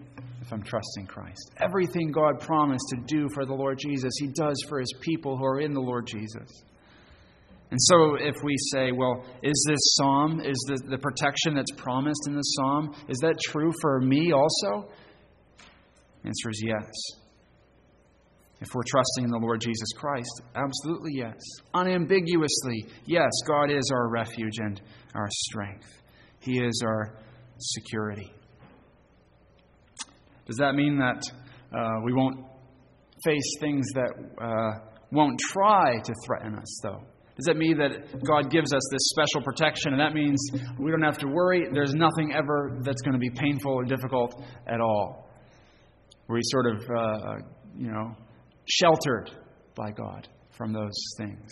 if 0.42 0.52
I'm 0.52 0.64
trusting 0.64 1.06
Christ. 1.06 1.52
Everything 1.58 2.12
God 2.12 2.40
promised 2.40 2.86
to 2.90 2.98
do 3.06 3.30
for 3.34 3.46
the 3.46 3.54
Lord 3.54 3.78
Jesus, 3.78 4.12
he 4.20 4.28
does 4.28 4.58
for 4.68 4.80
his 4.80 4.94
people 5.00 5.38
who 5.38 5.46
are 5.46 5.60
in 5.62 5.74
the 5.74 5.80
Lord 5.80 6.08
Jesus. 6.08 6.50
And 7.72 7.80
so, 7.80 8.16
if 8.16 8.36
we 8.44 8.56
say, 8.74 8.92
well, 8.92 9.24
is 9.44 9.66
this 9.68 9.80
psalm, 9.98 10.42
is 10.42 10.58
the, 10.68 10.90
the 10.90 10.98
protection 10.98 11.54
that's 11.54 11.72
promised 11.78 12.28
in 12.28 12.36
the 12.36 12.42
psalm, 12.42 12.96
is 13.08 13.20
that 13.20 13.40
true 13.40 13.72
for 13.80 14.02
me 14.02 14.32
also? 14.32 14.90
The 16.24 16.30
answer 16.30 16.50
is 16.50 16.64
yes. 16.66 16.92
If 18.62 18.68
we're 18.74 18.84
trusting 18.88 19.24
in 19.24 19.30
the 19.30 19.38
Lord 19.38 19.62
Jesus 19.62 19.88
Christ, 19.96 20.42
absolutely 20.56 21.14
yes. 21.16 21.40
Unambiguously, 21.74 22.86
yes, 23.06 23.30
God 23.48 23.72
is 23.72 23.90
our 23.94 24.10
refuge 24.10 24.58
and 24.58 24.82
our 25.16 25.28
strength. 25.32 25.88
He 26.40 26.60
is 26.60 26.82
our 26.86 27.18
security. 27.58 28.34
Does 30.46 30.58
that 30.58 30.76
mean 30.76 30.98
that 30.98 31.22
uh, 31.78 32.02
we 32.04 32.12
won't 32.14 32.46
face 33.24 33.58
things 33.60 33.86
that 33.94 34.12
uh, 34.42 34.80
won't 35.12 35.40
try 35.40 36.00
to 36.04 36.14
threaten 36.26 36.56
us, 36.56 36.80
though? 36.84 37.04
Does 37.38 37.46
that 37.46 37.56
mean 37.56 37.78
that 37.78 38.22
God 38.26 38.52
gives 38.52 38.74
us 38.74 38.82
this 38.92 39.02
special 39.12 39.42
protection 39.42 39.94
and 39.94 40.02
that 40.02 40.14
means 40.14 40.38
we 40.78 40.92
don't 40.92 41.04
have 41.04 41.18
to 41.20 41.28
worry? 41.28 41.68
There's 41.72 41.94
nothing 41.94 42.34
ever 42.34 42.78
that's 42.84 43.02
going 43.02 43.14
to 43.14 43.20
be 43.20 43.30
painful 43.30 43.72
or 43.72 43.86
difficult 43.86 44.44
at 44.68 44.82
all? 44.82 45.30
We 46.28 46.42
sort 46.44 46.76
of, 46.76 46.82
uh, 46.90 47.36
you 47.78 47.92
know, 47.92 48.14
sheltered 48.70 49.32
by 49.76 49.92
God 49.92 50.28
from 50.52 50.74
those 50.74 50.96
things? 51.18 51.52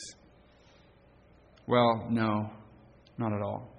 Well, 1.67 2.07
no, 2.09 2.49
not 3.17 3.33
at 3.33 3.41
all. 3.41 3.73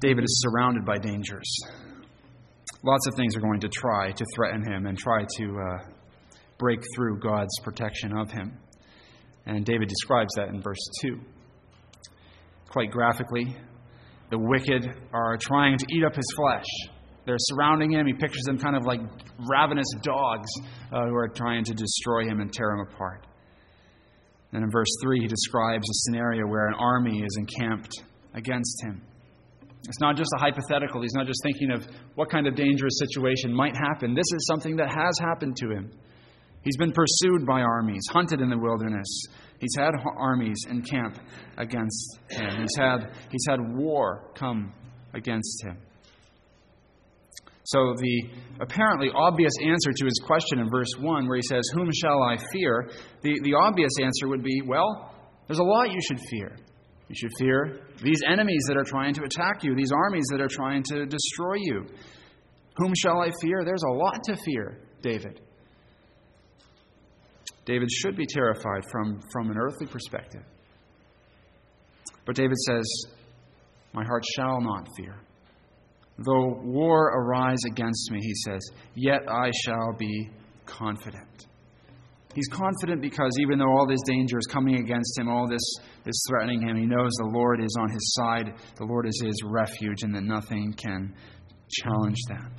David 0.00 0.24
is 0.24 0.44
surrounded 0.44 0.84
by 0.84 0.98
dangers. 0.98 1.58
Lots 2.84 3.08
of 3.08 3.14
things 3.14 3.36
are 3.36 3.40
going 3.40 3.60
to 3.60 3.68
try 3.68 4.12
to 4.12 4.24
threaten 4.34 4.62
him 4.62 4.86
and 4.86 4.96
try 4.96 5.24
to 5.38 5.58
uh, 5.58 5.90
break 6.58 6.78
through 6.94 7.18
God's 7.18 7.58
protection 7.64 8.16
of 8.16 8.30
him. 8.30 8.56
And 9.46 9.64
David 9.64 9.88
describes 9.88 10.30
that 10.36 10.48
in 10.48 10.62
verse 10.62 10.78
2. 11.02 11.18
Quite 12.68 12.90
graphically, 12.90 13.56
the 14.30 14.38
wicked 14.38 14.86
are 15.12 15.38
trying 15.38 15.78
to 15.78 15.86
eat 15.90 16.04
up 16.04 16.14
his 16.14 16.26
flesh. 16.36 16.66
They're 17.28 17.36
surrounding 17.38 17.92
him. 17.92 18.06
He 18.06 18.14
pictures 18.14 18.44
them 18.44 18.56
kind 18.56 18.74
of 18.74 18.86
like 18.86 19.00
ravenous 19.50 19.84
dogs 20.00 20.48
uh, 20.90 21.04
who 21.04 21.14
are 21.14 21.28
trying 21.28 21.62
to 21.64 21.74
destroy 21.74 22.24
him 22.24 22.40
and 22.40 22.50
tear 22.50 22.70
him 22.70 22.86
apart. 22.90 23.26
And 24.52 24.64
in 24.64 24.70
verse 24.70 24.88
3, 25.02 25.20
he 25.20 25.26
describes 25.26 25.84
a 25.84 25.92
scenario 25.92 26.46
where 26.46 26.68
an 26.68 26.74
army 26.78 27.20
is 27.20 27.36
encamped 27.38 28.02
against 28.32 28.82
him. 28.82 29.02
It's 29.84 30.00
not 30.00 30.16
just 30.16 30.30
a 30.36 30.40
hypothetical. 30.40 31.02
He's 31.02 31.12
not 31.12 31.26
just 31.26 31.42
thinking 31.42 31.70
of 31.70 31.86
what 32.14 32.30
kind 32.30 32.46
of 32.46 32.56
dangerous 32.56 32.98
situation 32.98 33.52
might 33.52 33.76
happen. 33.76 34.14
This 34.14 34.32
is 34.34 34.46
something 34.46 34.76
that 34.76 34.88
has 34.88 35.18
happened 35.20 35.54
to 35.56 35.70
him. 35.70 35.90
He's 36.62 36.78
been 36.78 36.92
pursued 36.92 37.44
by 37.46 37.60
armies, 37.60 38.04
hunted 38.10 38.40
in 38.40 38.48
the 38.48 38.58
wilderness. 38.58 39.06
He's 39.60 39.76
had 39.76 39.90
armies 40.16 40.56
encamp 40.70 41.18
against 41.58 42.20
him. 42.30 42.62
He's 42.62 42.76
had, 42.78 43.12
he's 43.30 43.44
had 43.46 43.60
war 43.60 44.30
come 44.34 44.72
against 45.12 45.62
him. 45.62 45.76
So, 47.68 47.92
the 48.00 48.30
apparently 48.62 49.10
obvious 49.14 49.52
answer 49.62 49.92
to 49.92 50.04
his 50.06 50.18
question 50.24 50.58
in 50.58 50.70
verse 50.70 50.88
1, 50.98 51.28
where 51.28 51.36
he 51.36 51.42
says, 51.42 51.68
Whom 51.74 51.90
shall 51.92 52.22
I 52.22 52.38
fear? 52.50 52.88
The, 53.20 53.38
the 53.42 53.52
obvious 53.62 53.90
answer 54.02 54.26
would 54.26 54.42
be, 54.42 54.62
Well, 54.66 55.12
there's 55.46 55.58
a 55.58 55.64
lot 55.64 55.92
you 55.92 56.00
should 56.00 56.18
fear. 56.30 56.56
You 57.08 57.14
should 57.14 57.30
fear 57.38 57.80
these 58.02 58.22
enemies 58.26 58.64
that 58.68 58.78
are 58.78 58.84
trying 58.84 59.12
to 59.14 59.22
attack 59.22 59.64
you, 59.64 59.76
these 59.76 59.92
armies 59.92 60.24
that 60.30 60.40
are 60.40 60.48
trying 60.48 60.82
to 60.84 61.04
destroy 61.04 61.56
you. 61.56 61.84
Whom 62.78 62.94
shall 62.96 63.20
I 63.20 63.32
fear? 63.42 63.62
There's 63.62 63.84
a 63.86 63.92
lot 63.92 64.24
to 64.24 64.36
fear, 64.36 64.78
David. 65.02 65.42
David 67.66 67.90
should 67.90 68.16
be 68.16 68.24
terrified 68.24 68.84
from, 68.90 69.20
from 69.30 69.50
an 69.50 69.58
earthly 69.58 69.86
perspective. 69.86 70.42
But 72.24 72.34
David 72.34 72.56
says, 72.66 73.04
My 73.92 74.06
heart 74.06 74.24
shall 74.36 74.58
not 74.62 74.88
fear. 74.96 75.16
Though 76.18 76.60
war 76.64 77.12
arise 77.14 77.58
against 77.66 78.10
me, 78.10 78.18
he 78.20 78.34
says, 78.44 78.60
yet 78.94 79.22
I 79.30 79.50
shall 79.64 79.94
be 79.96 80.30
confident. 80.66 81.46
He's 82.34 82.48
confident 82.48 83.00
because 83.00 83.36
even 83.40 83.58
though 83.58 83.70
all 83.70 83.86
this 83.86 84.02
danger 84.04 84.38
is 84.38 84.46
coming 84.46 84.76
against 84.76 85.18
him, 85.18 85.28
all 85.28 85.48
this 85.48 85.62
is 86.06 86.24
threatening 86.28 86.60
him, 86.60 86.76
he 86.76 86.86
knows 86.86 87.10
the 87.12 87.30
Lord 87.32 87.60
is 87.60 87.74
on 87.80 87.90
his 87.90 88.14
side, 88.14 88.54
the 88.76 88.84
Lord 88.84 89.06
is 89.06 89.20
his 89.24 89.42
refuge, 89.44 90.02
and 90.02 90.14
that 90.14 90.24
nothing 90.24 90.72
can 90.74 91.14
challenge 91.70 92.18
that. 92.28 92.52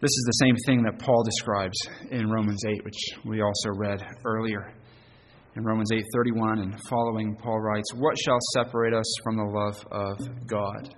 This 0.00 0.10
is 0.10 0.24
the 0.26 0.44
same 0.44 0.56
thing 0.66 0.82
that 0.82 0.98
Paul 0.98 1.22
describes 1.24 1.78
in 2.10 2.30
Romans 2.30 2.62
8, 2.66 2.84
which 2.84 3.00
we 3.24 3.40
also 3.40 3.70
read 3.76 4.04
earlier 4.24 4.72
in 5.56 5.64
Romans 5.64 5.90
8:31 5.92 6.60
and 6.60 6.80
following 6.88 7.36
Paul 7.36 7.60
writes, 7.60 7.94
"What 7.94 8.16
shall 8.18 8.38
separate 8.54 8.94
us 8.94 9.06
from 9.22 9.36
the 9.36 9.44
love 9.44 9.86
of 9.90 10.46
God?" 10.46 10.94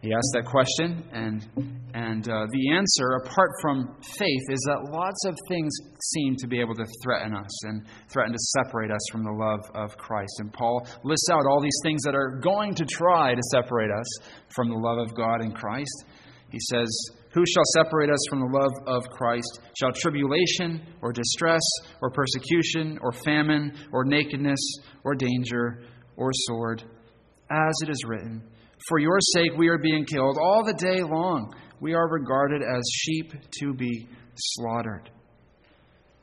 He 0.00 0.12
asked 0.12 0.32
that 0.34 0.44
question, 0.44 1.02
and 1.12 1.48
and 1.94 2.28
uh, 2.28 2.46
the 2.50 2.72
answer, 2.72 3.20
apart 3.24 3.50
from 3.62 3.96
faith, 4.02 4.42
is 4.50 4.60
that 4.68 4.90
lots 4.92 5.24
of 5.24 5.34
things 5.48 5.72
seem 6.02 6.36
to 6.36 6.46
be 6.46 6.60
able 6.60 6.74
to 6.74 6.84
threaten 7.02 7.34
us 7.34 7.64
and 7.64 7.86
threaten 8.12 8.32
to 8.32 8.38
separate 8.38 8.90
us 8.90 9.00
from 9.10 9.24
the 9.24 9.32
love 9.32 9.60
of 9.74 9.96
Christ. 9.96 10.34
And 10.40 10.52
Paul 10.52 10.86
lists 11.04 11.28
out 11.32 11.46
all 11.46 11.60
these 11.62 11.80
things 11.82 12.02
that 12.02 12.14
are 12.14 12.38
going 12.42 12.74
to 12.74 12.84
try 12.84 13.34
to 13.34 13.42
separate 13.52 13.90
us 13.90 14.06
from 14.54 14.68
the 14.68 14.76
love 14.76 14.98
of 14.98 15.14
God 15.14 15.42
in 15.42 15.52
Christ. 15.52 16.04
He 16.50 16.58
says, 16.60 16.90
who 17.34 17.42
shall 17.44 17.64
separate 17.82 18.10
us 18.10 18.20
from 18.30 18.38
the 18.40 18.46
love 18.46 18.72
of 18.86 19.10
Christ? 19.10 19.60
Shall 19.80 19.90
tribulation, 19.92 20.86
or 21.02 21.12
distress, 21.12 21.62
or 22.00 22.10
persecution, 22.10 22.96
or 23.02 23.10
famine, 23.10 23.76
or 23.92 24.04
nakedness, 24.04 24.60
or 25.02 25.16
danger, 25.16 25.82
or 26.16 26.30
sword? 26.32 26.84
As 27.50 27.74
it 27.82 27.90
is 27.90 28.04
written, 28.06 28.40
For 28.88 29.00
your 29.00 29.18
sake 29.34 29.50
we 29.58 29.66
are 29.66 29.78
being 29.78 30.04
killed 30.04 30.38
all 30.40 30.64
the 30.64 30.74
day 30.74 31.02
long. 31.02 31.52
We 31.80 31.92
are 31.92 32.08
regarded 32.08 32.62
as 32.62 32.82
sheep 32.92 33.32
to 33.60 33.74
be 33.74 34.06
slaughtered. 34.36 35.10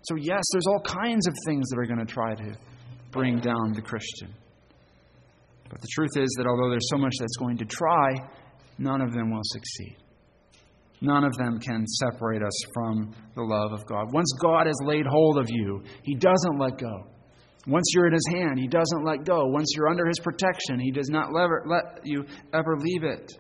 So, 0.04 0.16
yes, 0.16 0.42
there's 0.54 0.68
all 0.68 0.82
kinds 0.82 1.28
of 1.28 1.34
things 1.46 1.68
that 1.70 1.78
are 1.78 1.86
going 1.86 2.06
to 2.06 2.12
try 2.12 2.36
to 2.36 2.58
bring 3.12 3.42
down 3.42 3.74
the 3.74 3.82
Christian. 3.82 4.34
But 5.70 5.82
the 5.82 5.90
truth 5.92 6.12
is 6.16 6.34
that 6.38 6.48
although 6.48 6.70
there's 6.70 6.90
so 6.90 6.98
much 6.98 7.14
that's 7.20 7.36
going 7.38 7.58
to 7.58 7.66
try, 7.66 8.30
none 8.78 9.02
of 9.02 9.12
them 9.14 9.30
will 9.30 9.44
succeed. 9.44 9.98
None 11.02 11.24
of 11.24 11.34
them 11.38 11.60
can 11.60 11.86
separate 11.88 12.44
us 12.44 12.64
from 12.74 13.14
the 13.36 13.42
love 13.42 13.74
of 13.74 13.86
God. 13.88 14.14
Once 14.14 14.32
God 14.40 14.68
has 14.68 14.78
laid 14.84 15.06
hold 15.08 15.40
of 15.40 15.48
you, 15.50 15.84
He 16.04 16.16
doesn't 16.16 16.60
let 16.60 16.78
go. 16.78 17.08
Once 17.68 17.92
you're 17.94 18.08
in 18.08 18.14
His 18.14 18.28
hand, 18.34 18.60
He 18.60 18.68
doesn't 18.68 19.04
let 19.04 19.26
go. 19.26 19.48
Once 19.48 19.74
you're 19.76 19.90
under 19.90 20.06
His 20.06 20.20
protection, 20.20 20.80
He 20.80 20.92
does 20.92 21.10
not 21.10 21.34
let 21.34 22.06
you 22.06 22.24
ever 22.54 22.78
leave 22.78 23.04
it. 23.04 23.32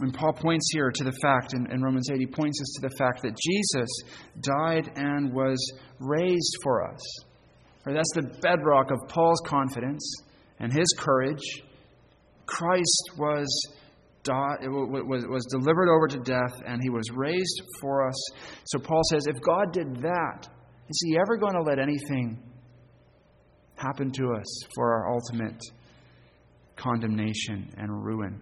And 0.00 0.12
Paul 0.12 0.32
points 0.32 0.68
here 0.72 0.90
to 0.90 1.04
the 1.04 1.16
fact, 1.22 1.54
in, 1.54 1.70
in 1.70 1.80
Romans 1.80 2.08
8, 2.10 2.18
he 2.18 2.26
points 2.26 2.60
us 2.60 2.74
to 2.80 2.88
the 2.88 2.96
fact 2.96 3.22
that 3.22 3.38
Jesus 3.38 3.88
died 4.40 4.90
and 4.96 5.32
was 5.32 5.58
raised 6.00 6.56
for 6.64 6.90
us. 6.92 7.00
Or 7.86 7.92
that's 7.92 8.12
the 8.14 8.36
bedrock 8.40 8.90
of 8.90 9.08
Paul's 9.08 9.40
confidence 9.46 10.04
and 10.58 10.72
his 10.72 10.88
courage. 10.98 11.62
Christ 12.46 13.10
was, 13.18 13.46
was, 14.28 15.26
was 15.28 15.44
delivered 15.46 15.88
over 15.88 16.08
to 16.08 16.18
death 16.18 16.62
and 16.66 16.80
he 16.82 16.90
was 16.90 17.10
raised 17.14 17.62
for 17.80 18.06
us. 18.06 18.14
So 18.64 18.78
Paul 18.78 19.02
says, 19.10 19.26
if 19.26 19.40
God 19.40 19.72
did 19.72 19.96
that, 20.02 20.48
is 20.88 21.02
he 21.06 21.16
ever 21.16 21.36
going 21.36 21.54
to 21.54 21.62
let 21.62 21.78
anything 21.78 22.42
happen 23.76 24.10
to 24.12 24.32
us 24.32 24.66
for 24.74 24.92
our 24.94 25.14
ultimate 25.14 25.60
condemnation 26.76 27.70
and 27.76 27.90
ruin? 28.04 28.40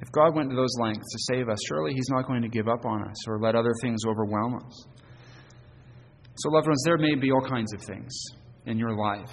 If 0.00 0.12
God 0.12 0.34
went 0.34 0.50
to 0.50 0.56
those 0.56 0.74
lengths 0.78 1.10
to 1.10 1.34
save 1.34 1.48
us, 1.48 1.58
surely 1.68 1.94
He's 1.94 2.10
not 2.10 2.26
going 2.26 2.42
to 2.42 2.48
give 2.48 2.68
up 2.68 2.84
on 2.84 3.08
us 3.08 3.28
or 3.28 3.38
let 3.38 3.54
other 3.54 3.72
things 3.80 4.00
overwhelm 4.06 4.56
us. 4.56 4.86
So, 6.38 6.50
loved 6.50 6.66
ones, 6.66 6.82
there 6.84 6.98
may 6.98 7.14
be 7.14 7.32
all 7.32 7.40
kinds 7.40 7.72
of 7.72 7.80
things 7.80 8.12
in 8.66 8.78
your 8.78 8.94
life 8.94 9.32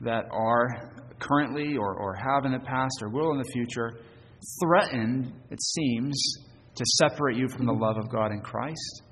that 0.00 0.24
are 0.30 0.90
currently 1.18 1.76
or, 1.76 1.94
or 1.96 2.14
have 2.14 2.46
in 2.46 2.52
the 2.52 2.60
past 2.60 2.94
or 3.02 3.10
will 3.10 3.32
in 3.32 3.38
the 3.38 3.50
future 3.52 3.92
threaten, 4.62 5.32
it 5.50 5.62
seems, 5.62 6.36
to 6.74 6.84
separate 6.98 7.36
you 7.36 7.48
from 7.48 7.66
the 7.66 7.72
love 7.72 7.96
of 7.96 8.10
God 8.10 8.32
in 8.32 8.40
Christ. 8.40 9.02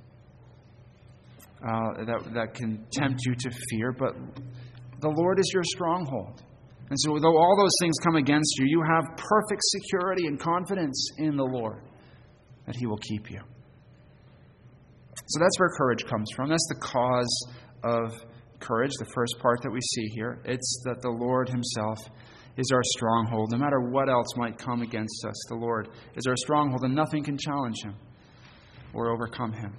Uh, 1.63 2.05
that, 2.05 2.35
that 2.35 2.55
can 2.55 2.85
tempt 2.93 3.21
you 3.25 3.35
to 3.37 3.51
fear, 3.71 3.93
but 3.93 4.15
the 5.01 5.09
Lord 5.09 5.39
is 5.39 5.49
your 5.55 5.63
stronghold. 5.63 6.43
And 6.91 6.99
so, 7.01 7.17
though 7.19 7.39
all 7.39 7.57
those 7.57 7.75
things 7.81 7.95
come 8.05 8.17
against 8.17 8.59
you, 8.59 8.67
you 8.69 8.83
have 8.83 9.17
perfect 9.17 9.63
security 9.63 10.27
and 10.27 10.39
confidence 10.39 11.11
in 11.19 11.37
the 11.37 11.45
Lord 11.45 11.85
that 12.67 12.75
He 12.77 12.87
will 12.87 12.99
keep 12.99 13.31
you. 13.31 13.41
So 15.27 15.39
that's 15.39 15.59
where 15.59 15.71
courage 15.79 16.05
comes 16.05 16.29
from. 16.35 16.49
That's 16.49 16.67
the 16.69 16.81
cause 16.81 17.47
of 17.85 18.13
courage, 18.61 18.91
the 18.99 19.11
first 19.15 19.37
part 19.41 19.61
that 19.63 19.71
we 19.71 19.81
see 19.81 20.07
here. 20.15 20.41
It's 20.45 20.83
that 20.85 21.01
the 21.01 21.11
Lord 21.11 21.49
Himself 21.49 21.99
is 22.57 22.71
our 22.73 22.83
stronghold. 22.97 23.51
No 23.51 23.59
matter 23.59 23.81
what 23.81 24.09
else 24.09 24.37
might 24.37 24.59
come 24.59 24.83
against 24.83 25.25
us, 25.27 25.35
the 25.49 25.57
Lord 25.57 25.89
is 26.17 26.27
our 26.27 26.37
stronghold, 26.37 26.83
and 26.85 26.95
nothing 26.95 27.25
can 27.25 27.39
challenge 27.39 27.83
Him 27.83 27.95
or 28.95 29.13
overcome 29.13 29.53
Him. 29.53 29.73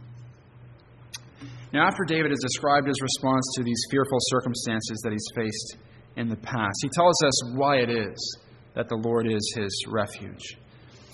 Now, 1.72 1.88
after 1.88 2.04
David 2.06 2.30
has 2.30 2.40
described 2.40 2.88
his 2.88 3.02
response 3.02 3.52
to 3.56 3.64
these 3.64 3.82
fearful 3.90 4.20
circumstances 4.22 5.02
that 5.04 5.12
he's 5.12 5.28
faced, 5.36 5.78
in 6.16 6.30
the 6.30 6.36
past. 6.38 6.76
He 6.82 6.90
tells 6.94 7.24
us 7.24 7.56
why 7.56 7.78
it 7.78 7.90
is 7.90 8.38
that 8.76 8.90
the 8.90 8.96
Lord 8.96 9.28
is 9.28 9.54
his 9.56 9.86
refuge. 9.88 10.58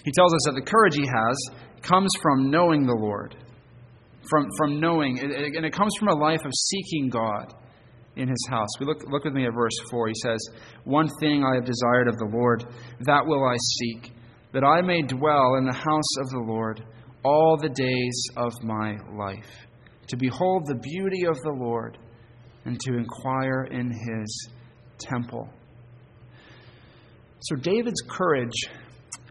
He 0.04 0.12
tells 0.12 0.34
us 0.34 0.42
that 0.46 0.56
the 0.56 0.62
courage 0.62 0.96
he 0.96 1.06
has 1.06 1.50
comes 1.82 2.10
from 2.22 2.50
knowing 2.50 2.86
the 2.86 2.96
Lord, 2.96 3.36
from, 4.30 4.48
from 4.58 4.80
knowing, 4.80 5.20
and 5.20 5.66
it 5.66 5.74
comes 5.74 5.94
from 5.98 6.10
a 6.10 6.16
life 6.16 6.44
of 6.46 6.52
seeking 6.54 7.10
God 7.10 7.54
in 8.16 8.28
his 8.28 8.48
house. 8.50 8.68
We 8.80 8.86
look, 8.86 9.04
look 9.10 9.24
with 9.24 9.34
me 9.34 9.46
at 9.46 9.54
verse 9.54 9.78
4. 9.90 10.08
He 10.08 10.14
says, 10.16 10.40
One 10.84 11.10
thing 11.20 11.44
I 11.44 11.56
have 11.56 11.66
desired 11.66 12.08
of 12.08 12.18
the 12.18 12.30
Lord, 12.32 12.66
that 13.02 13.26
will 13.26 13.44
I 13.46 13.56
seek, 13.58 14.14
that 14.54 14.64
I 14.64 14.82
may 14.82 15.02
dwell 15.02 15.56
in 15.56 15.66
the 15.66 15.74
house 15.74 16.18
of 16.22 16.30
the 16.30 16.44
Lord 16.46 16.84
all 17.24 17.58
the 17.58 17.70
days 17.70 18.24
of 18.38 18.52
my 18.64 18.96
life, 19.18 19.68
to 20.08 20.18
behold 20.18 20.66
the 20.66 20.76
beauty 20.76 21.26
of 21.26 21.40
the 21.42 21.52
Lord 21.52 21.98
and 22.66 22.80
to 22.82 22.98
inquire 22.98 23.68
in 23.72 23.92
his 23.92 24.50
temple. 24.98 25.50
So, 27.42 27.56
David's 27.56 28.02
courage 28.08 28.70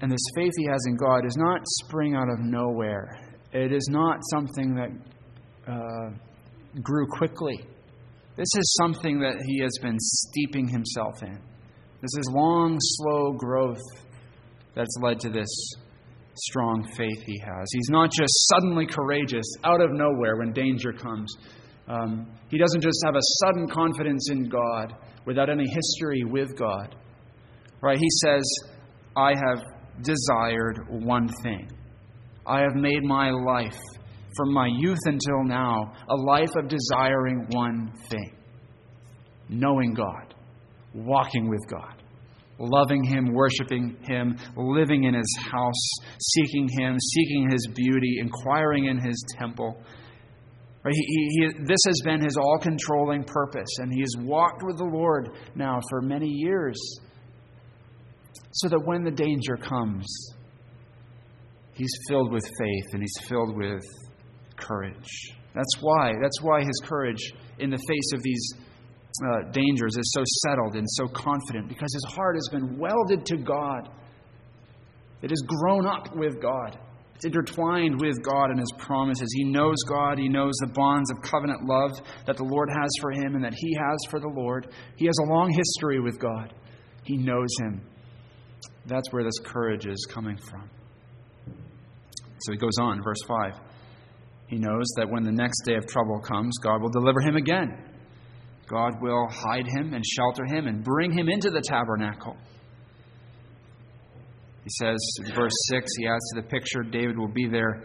and 0.01 0.11
this 0.11 0.21
faith 0.35 0.53
he 0.57 0.67
has 0.67 0.81
in 0.87 0.97
God 0.97 1.27
is 1.27 1.37
not 1.37 1.61
spring 1.85 2.15
out 2.15 2.29
of 2.31 2.39
nowhere. 2.39 3.19
It 3.53 3.73
is 3.73 3.89
not 3.91 4.21
something 4.31 4.75
that 4.75 4.91
uh, 5.71 6.11
grew 6.83 7.07
quickly. 7.07 7.65
This 8.39 8.55
is 8.57 8.77
something 8.81 9.19
that 9.19 9.35
he 9.45 9.61
has 9.63 9.73
been 9.83 9.97
steeping 9.99 10.69
himself 10.69 11.25
in. 11.25 11.41
This 12.01 12.17
is 12.17 12.31
long, 12.33 12.77
slow 12.79 13.33
growth 13.33 13.83
that's 14.77 14.97
led 15.03 15.19
to 15.21 15.29
this 15.29 15.49
strong 16.37 16.89
faith 16.97 17.21
he 17.27 17.37
has. 17.41 17.67
He's 17.73 17.91
not 17.91 18.13
just 18.13 18.33
suddenly 18.55 18.87
courageous 18.87 19.45
out 19.65 19.81
of 19.81 19.91
nowhere 19.91 20.37
when 20.37 20.53
danger 20.53 20.93
comes. 20.93 21.35
Um, 21.89 22.31
he 22.49 22.59
doesn't 22.59 22.81
just 22.81 23.03
have 23.05 23.17
a 23.17 23.45
sudden 23.45 23.69
confidence 23.69 24.29
in 24.31 24.49
God 24.49 24.95
without 25.27 25.51
any 25.51 25.69
history 25.69 26.23
with 26.23 26.57
God. 26.57 26.95
Right? 27.81 27.99
He 27.99 28.11
says, 28.23 28.45
I 29.17 29.31
have 29.31 29.65
desired 30.03 30.87
one 30.89 31.29
thing. 31.43 31.69
I 32.47 32.61
have 32.61 32.77
made 32.77 33.03
my 33.03 33.31
life, 33.31 33.81
from 34.37 34.53
my 34.53 34.69
youth 34.79 34.99
until 35.05 35.45
now, 35.45 35.93
a 36.09 36.15
life 36.15 36.55
of 36.57 36.69
desiring 36.69 37.47
one 37.51 37.93
thing 38.11 38.35
knowing 39.49 39.95
God, 39.95 40.35
walking 40.95 41.49
with 41.49 41.67
God, 41.71 42.03
loving 42.59 43.03
Him, 43.03 43.33
worshiping 43.33 43.97
Him, 44.03 44.37
living 44.57 45.05
in 45.05 45.15
His 45.15 45.39
house, 45.51 45.89
seeking 46.21 46.69
Him, 46.79 46.99
seeking 47.01 47.51
His 47.51 47.67
beauty, 47.75 48.19
inquiring 48.21 48.87
in 48.87 48.99
His 48.99 49.25
temple. 49.39 49.81
He, 50.91 50.93
he, 50.93 51.49
this 51.65 51.81
has 51.87 52.01
been 52.05 52.23
his 52.23 52.37
all 52.39 52.59
controlling 52.63 53.25
purpose, 53.25 53.69
and 53.79 53.93
he 53.93 54.01
has 54.01 54.15
walked 54.21 54.63
with 54.65 54.79
the 54.79 54.85
Lord 54.85 55.31
now 55.55 55.81
for 55.91 56.01
many 56.01 56.29
years. 56.29 56.79
So 58.53 58.69
that 58.71 58.81
when 58.87 59.05
the 59.05 59.11
danger 59.11 59.57
comes, 59.57 60.07
he's 61.75 61.93
filled 62.09 62.33
with 62.33 62.45
faith 62.45 62.85
and 62.93 63.03
he's 63.03 63.29
filled 63.29 63.55
with 63.55 63.83
courage. 64.59 65.35
That's 65.55 65.77
why. 65.81 66.13
That's 66.21 66.41
why 66.43 66.61
his 66.61 66.81
courage 66.85 67.33
in 67.59 67.71
the 67.71 67.79
face 67.79 68.13
of 68.15 68.23
these 68.23 68.53
uh, 69.25 69.51
dangers 69.51 69.97
is 69.97 70.13
so 70.13 70.23
settled 70.47 70.77
and 70.77 70.87
so 70.91 71.09
confident, 71.09 71.69
because 71.69 71.93
his 71.93 72.05
heart 72.15 72.37
has 72.37 72.49
been 72.53 72.79
welded 72.79 73.27
to 73.27 73.37
God. 73.37 73.89
It 75.23 75.31
has 75.31 75.43
grown 75.47 75.87
up 75.87 76.15
with 76.15 76.41
God. 76.41 76.79
It's 77.17 77.25
intertwined 77.25 78.01
with 78.01 78.23
God 78.23 78.51
and 78.51 78.61
His 78.61 78.73
promises. 78.79 79.27
He 79.35 79.43
knows 79.43 79.75
God. 79.89 80.19
He 80.19 80.29
knows 80.29 80.55
the 80.61 80.69
bonds 80.73 81.11
of 81.11 81.21
covenant 81.21 81.65
love 81.65 82.01
that 82.27 82.37
the 82.37 82.45
Lord 82.45 82.69
has 82.71 82.89
for 83.01 83.11
him 83.11 83.35
and 83.35 83.43
that 83.43 83.55
he 83.57 83.75
has 83.75 83.99
for 84.09 84.21
the 84.21 84.29
Lord. 84.29 84.73
He 84.95 85.07
has 85.07 85.17
a 85.27 85.33
long 85.33 85.51
history 85.51 85.99
with 85.99 86.21
God. 86.21 86.55
He 87.03 87.17
knows 87.17 87.49
Him. 87.61 87.83
That's 88.87 89.13
where 89.13 89.25
this 89.25 89.39
courage 89.45 89.87
is 89.87 90.07
coming 90.09 90.37
from. 90.37 90.71
So 92.41 92.53
he 92.53 92.59
goes 92.59 92.79
on, 92.81 93.03
verse 93.03 93.19
5. 93.27 93.68
He 94.49 94.57
knows 94.57 94.87
that 94.97 95.09
when 95.09 95.25
the 95.25 95.33
next 95.33 95.63
day 95.65 95.77
of 95.77 95.87
trouble 95.87 96.21
comes, 96.21 96.59
God 96.59 96.83
will 96.83 96.91
deliver 96.91 97.21
him 97.21 97.37
again. 97.37 97.85
God 98.67 99.01
will 99.01 99.29
hide 99.31 99.67
him 99.67 99.95
and 99.95 100.05
shelter 100.05 100.45
him 100.45 100.67
and 100.67 100.83
bring 100.83 101.11
him 101.11 101.29
into 101.29 101.51
the 101.51 101.63
tabernacle 101.63 102.37
he 104.69 104.85
says 104.85 104.99
in 105.25 105.35
verse 105.35 105.55
6, 105.71 105.91
he 105.97 106.07
adds 106.07 106.31
to 106.35 106.43
the 106.43 106.47
picture 106.47 106.83
David 106.83 107.17
will 107.17 107.33
be 107.33 107.49
there 107.49 107.83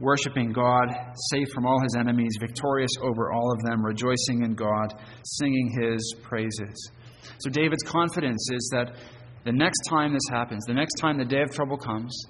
worshiping 0.00 0.52
God, 0.52 0.88
safe 1.30 1.46
from 1.54 1.64
all 1.64 1.80
his 1.80 1.94
enemies, 1.96 2.36
victorious 2.40 2.90
over 3.00 3.32
all 3.32 3.52
of 3.52 3.62
them, 3.62 3.84
rejoicing 3.84 4.42
in 4.44 4.54
God, 4.54 5.00
singing 5.24 5.70
his 5.80 6.16
praises. 6.24 6.90
So 7.38 7.50
David's 7.50 7.84
confidence 7.84 8.48
is 8.52 8.68
that 8.72 8.96
the 9.44 9.52
next 9.52 9.82
time 9.88 10.12
this 10.12 10.26
happens, 10.28 10.64
the 10.66 10.74
next 10.74 10.94
time 10.94 11.18
the 11.18 11.24
day 11.24 11.42
of 11.42 11.52
trouble 11.52 11.78
comes, 11.78 12.26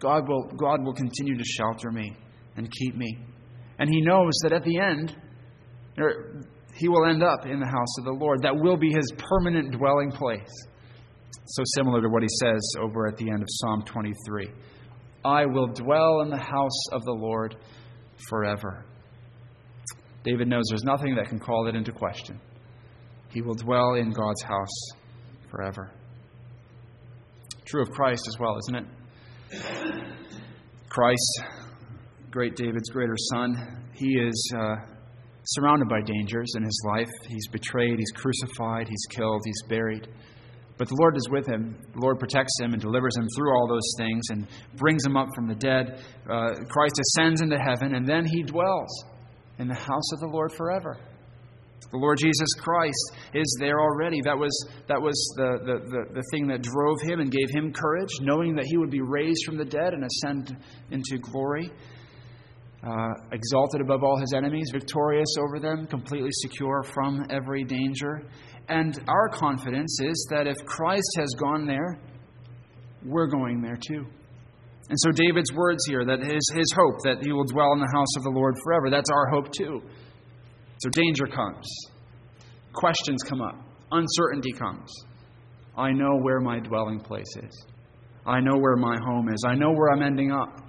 God 0.00 0.28
will, 0.28 0.50
God 0.56 0.84
will 0.84 0.94
continue 0.94 1.38
to 1.38 1.44
shelter 1.44 1.92
me 1.92 2.16
and 2.56 2.70
keep 2.70 2.96
me. 2.96 3.18
And 3.78 3.88
he 3.90 4.00
knows 4.00 4.32
that 4.42 4.52
at 4.52 4.64
the 4.64 4.78
end, 4.78 5.14
he 6.74 6.88
will 6.88 7.06
end 7.06 7.22
up 7.22 7.46
in 7.46 7.60
the 7.60 7.66
house 7.66 7.98
of 7.98 8.04
the 8.04 8.12
Lord. 8.12 8.42
That 8.42 8.56
will 8.56 8.76
be 8.76 8.90
his 8.90 9.12
permanent 9.16 9.72
dwelling 9.72 10.10
place. 10.10 10.66
So 11.48 11.62
similar 11.74 12.00
to 12.02 12.08
what 12.08 12.22
he 12.22 12.28
says 12.40 12.60
over 12.80 13.06
at 13.06 13.16
the 13.16 13.30
end 13.30 13.42
of 13.42 13.48
Psalm 13.48 13.82
23 13.84 14.50
I 15.24 15.44
will 15.44 15.66
dwell 15.66 16.20
in 16.20 16.30
the 16.30 16.38
house 16.38 16.86
of 16.92 17.04
the 17.04 17.12
Lord 17.12 17.56
forever. 18.28 18.84
David 20.22 20.48
knows 20.48 20.64
there's 20.68 20.84
nothing 20.84 21.16
that 21.16 21.28
can 21.28 21.38
call 21.40 21.66
it 21.68 21.74
into 21.74 21.92
question. 21.92 22.40
He 23.32 23.42
will 23.42 23.54
dwell 23.54 23.94
in 23.94 24.10
God's 24.10 24.42
house 24.42 24.88
forever. 25.50 25.90
True 27.64 27.82
of 27.82 27.90
Christ 27.90 28.28
as 28.28 28.38
well, 28.38 28.56
isn't 28.58 28.76
it? 28.76 28.86
Christ, 30.88 31.42
great 32.36 32.54
David's 32.54 32.90
greater 32.90 33.16
son, 33.32 33.56
he 33.94 34.18
is 34.18 34.52
uh, 34.58 34.74
surrounded 35.42 35.88
by 35.88 36.02
dangers 36.02 36.52
in 36.58 36.62
his 36.62 36.84
life. 36.86 37.08
He's 37.26 37.48
betrayed, 37.48 37.98
he's 37.98 38.12
crucified, 38.14 38.88
he's 38.88 39.06
killed, 39.08 39.40
he's 39.42 39.62
buried. 39.70 40.06
But 40.76 40.86
the 40.88 40.96
Lord 41.00 41.16
is 41.16 41.26
with 41.30 41.46
him. 41.46 41.74
The 41.94 42.00
Lord 42.00 42.18
protects 42.18 42.52
him 42.60 42.74
and 42.74 42.82
delivers 42.82 43.16
him 43.16 43.26
through 43.34 43.56
all 43.56 43.66
those 43.66 43.90
things 43.96 44.22
and 44.28 44.46
brings 44.74 45.02
him 45.06 45.16
up 45.16 45.28
from 45.34 45.48
the 45.48 45.54
dead. 45.54 45.98
Uh, 46.28 46.52
Christ 46.68 47.00
ascends 47.00 47.40
into 47.40 47.56
heaven, 47.56 47.94
and 47.94 48.06
then 48.06 48.26
he 48.26 48.42
dwells 48.42 49.04
in 49.58 49.66
the 49.66 49.74
house 49.74 50.12
of 50.12 50.20
the 50.20 50.28
Lord 50.30 50.52
forever. 50.52 50.98
The 51.90 51.96
Lord 51.96 52.18
Jesus 52.18 52.52
Christ 52.58 53.12
is 53.32 53.56
there 53.60 53.80
already. 53.80 54.20
That 54.22 54.36
was, 54.36 54.52
that 54.88 55.00
was 55.00 55.16
the, 55.38 55.56
the, 55.64 55.78
the, 55.88 56.14
the 56.16 56.22
thing 56.32 56.48
that 56.48 56.60
drove 56.60 57.00
him 57.00 57.20
and 57.20 57.32
gave 57.32 57.48
him 57.48 57.72
courage, 57.72 58.12
knowing 58.20 58.54
that 58.56 58.66
he 58.66 58.76
would 58.76 58.90
be 58.90 59.00
raised 59.00 59.42
from 59.46 59.56
the 59.56 59.64
dead 59.64 59.94
and 59.94 60.04
ascend 60.04 60.54
into 60.90 61.16
glory. 61.16 61.70
Uh, 62.86 63.14
exalted 63.32 63.80
above 63.80 64.04
all 64.04 64.18
his 64.18 64.32
enemies, 64.32 64.70
victorious 64.72 65.34
over 65.40 65.58
them, 65.58 65.86
completely 65.86 66.30
secure 66.32 66.82
from 66.94 67.26
every 67.30 67.64
danger. 67.64 68.22
And 68.68 68.98
our 69.08 69.28
confidence 69.28 69.98
is 70.02 70.26
that 70.30 70.46
if 70.46 70.56
Christ 70.66 71.10
has 71.18 71.28
gone 71.40 71.66
there, 71.66 71.98
we're 73.04 73.26
going 73.26 73.60
there 73.60 73.76
too. 73.76 74.06
And 74.88 74.98
so 75.00 75.10
David's 75.10 75.52
words 75.52 75.84
here 75.88 76.04
that 76.04 76.20
his, 76.20 76.52
his 76.54 76.72
hope 76.76 77.02
that 77.02 77.24
he 77.24 77.32
will 77.32 77.44
dwell 77.44 77.72
in 77.72 77.80
the 77.80 77.90
house 77.92 78.16
of 78.16 78.22
the 78.22 78.30
Lord 78.30 78.54
forever, 78.62 78.88
that's 78.88 79.10
our 79.10 79.30
hope 79.30 79.50
too. 79.52 79.82
So 80.78 80.90
danger 80.90 81.26
comes, 81.26 81.66
questions 82.72 83.22
come 83.24 83.40
up, 83.40 83.56
uncertainty 83.90 84.52
comes. 84.52 84.92
I 85.76 85.90
know 85.90 86.18
where 86.20 86.40
my 86.40 86.60
dwelling 86.60 87.00
place 87.00 87.34
is. 87.42 87.66
I 88.24 88.40
know 88.40 88.58
where 88.58 88.76
my 88.76 88.96
home 89.04 89.28
is. 89.28 89.44
I 89.46 89.54
know 89.54 89.72
where 89.72 89.90
I'm 89.90 90.02
ending 90.02 90.32
up. 90.32 90.60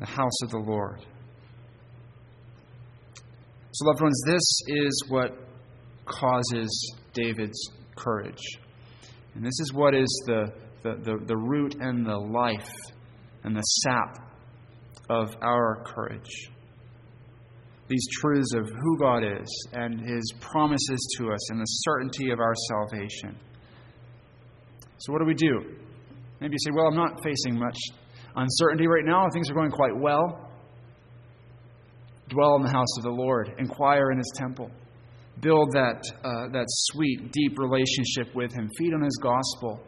The 0.00 0.06
house 0.06 0.42
of 0.42 0.50
the 0.50 0.58
Lord. 0.58 1.04
So, 3.72 3.86
loved 3.86 4.02
ones, 4.02 4.20
this 4.26 4.60
is 4.66 5.04
what 5.08 5.38
causes 6.06 6.94
David's 7.12 7.70
courage. 7.96 8.42
And 9.34 9.44
this 9.44 9.58
is 9.60 9.72
what 9.72 9.94
is 9.94 10.08
the, 10.26 10.52
the, 10.82 10.96
the, 11.04 11.24
the 11.26 11.36
root 11.36 11.76
and 11.78 12.04
the 12.04 12.16
life 12.16 12.74
and 13.44 13.54
the 13.54 13.60
sap 13.60 14.18
of 15.08 15.36
our 15.42 15.84
courage. 15.86 16.50
These 17.88 18.06
truths 18.20 18.54
of 18.54 18.68
who 18.68 18.98
God 18.98 19.22
is 19.24 19.68
and 19.72 20.00
His 20.00 20.32
promises 20.40 21.16
to 21.18 21.32
us 21.32 21.50
and 21.50 21.60
the 21.60 21.64
certainty 21.64 22.30
of 22.30 22.40
our 22.40 22.54
salvation. 22.68 23.36
So, 24.98 25.12
what 25.12 25.20
do 25.20 25.26
we 25.26 25.34
do? 25.34 25.76
Maybe 26.40 26.52
you 26.52 26.58
say, 26.58 26.70
Well, 26.74 26.86
I'm 26.86 26.96
not 26.96 27.22
facing 27.22 27.58
much 27.58 27.76
uncertainty 28.36 28.86
right 28.86 29.04
now. 29.04 29.26
Things 29.32 29.50
are 29.50 29.54
going 29.54 29.70
quite 29.70 29.96
well. 29.96 30.48
Dwell 32.28 32.56
in 32.56 32.62
the 32.62 32.70
house 32.70 32.96
of 32.98 33.04
the 33.04 33.10
Lord, 33.10 33.52
inquire 33.58 34.12
in 34.12 34.18
His 34.18 34.32
temple, 34.36 34.70
build 35.40 35.72
that, 35.72 36.00
uh, 36.22 36.52
that 36.52 36.66
sweet, 36.68 37.32
deep 37.32 37.58
relationship 37.58 38.34
with 38.34 38.52
Him, 38.52 38.68
feed 38.78 38.94
on 38.94 39.02
His 39.02 39.18
gospel, 39.20 39.80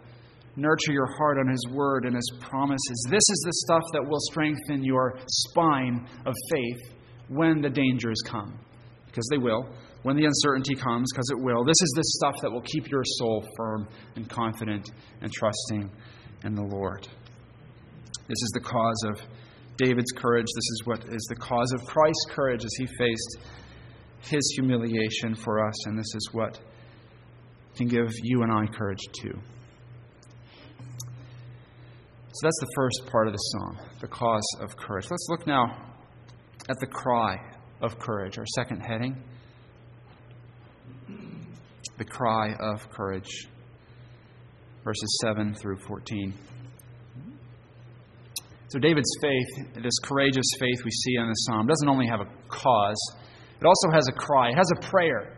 nurture 0.57 0.93
your 0.93 1.07
heart 1.19 1.39
on 1.39 1.49
His 1.49 1.65
word 1.71 2.05
and 2.05 2.17
His 2.17 2.33
promises. 2.41 3.07
This 3.11 3.23
is 3.31 3.43
the 3.47 3.53
stuff 3.67 3.83
that 3.93 4.05
will 4.09 4.21
strengthen 4.31 4.83
your 4.83 5.19
spine 5.29 6.09
of 6.27 6.35
faith 6.51 6.95
when 7.29 7.63
the 7.63 7.71
dangers 7.71 8.21
come, 8.27 8.59
because 9.07 9.27
they 9.31 9.39
will 9.39 9.69
when 10.03 10.17
the 10.17 10.25
uncertainty 10.25 10.75
comes, 10.75 11.11
because 11.13 11.31
it 11.31 11.39
will. 11.39 11.65
This 11.65 11.81
is 11.81 11.93
the 11.95 12.05
stuff 12.05 12.35
that 12.43 12.51
will 12.51 12.63
keep 12.63 12.91
your 12.91 13.03
soul 13.05 13.47
firm 13.57 13.89
and 14.17 14.29
confident 14.29 14.91
and 15.21 15.33
trusting 15.33 15.91
in 16.45 16.55
the 16.55 16.63
Lord. 16.63 17.09
This 18.29 18.43
is 18.43 18.51
the 18.55 18.61
cause 18.61 19.05
of 19.09 19.21
David's 19.77 20.13
courage. 20.13 20.47
This 20.47 20.57
is 20.57 20.83
what 20.85 21.05
is 21.09 21.23
the 21.29 21.37
cause 21.37 21.73
of 21.73 21.85
Christ's 21.87 22.27
courage 22.31 22.65
as 22.65 22.73
he 22.79 22.87
faced 22.87 23.39
his 24.21 24.53
humiliation 24.55 25.35
for 25.35 25.67
us, 25.67 25.87
and 25.87 25.99
this 25.99 26.15
is 26.15 26.29
what 26.33 26.61
can 27.77 27.89
give 27.89 28.11
you 28.23 28.43
and 28.43 28.53
I 28.53 28.67
courage 28.67 29.03
too. 29.21 29.39
So 32.35 32.41
that's 32.47 32.61
the 32.61 32.73
first 32.75 33.03
part 33.11 33.27
of 33.27 33.33
the 33.33 33.39
psalm, 33.39 33.79
the 34.01 34.09
cause 34.09 34.49
of 34.61 34.77
courage. 34.77 35.07
Let's 35.11 35.27
look 35.29 35.47
now 35.47 35.93
at 36.69 36.79
the 36.81 36.87
cry 36.87 37.37
of 37.81 37.99
courage, 37.99 38.39
our 38.39 38.47
second 38.47 38.81
heading 38.81 39.23
the 41.99 42.05
cry 42.05 42.55
of 42.59 42.91
courage. 42.91 43.47
Verses 44.83 45.19
7 45.23 45.55
through 45.55 45.79
14. 45.87 46.35
So, 48.73 48.79
David's 48.79 49.15
faith, 49.21 49.83
this 49.83 49.99
courageous 50.03 50.47
faith 50.59 50.83
we 50.83 50.91
see 50.91 51.17
in 51.17 51.29
the 51.29 51.35
psalm, 51.35 51.67
doesn't 51.67 51.91
only 51.91 52.07
have 52.07 52.21
a 52.21 52.29
cause, 52.49 53.17
it 53.61 53.67
also 53.67 53.91
has 53.93 54.09
a 54.09 54.13
cry, 54.13 54.49
it 54.49 54.57
has 54.57 54.71
a 54.79 54.81
prayer. 54.89 55.37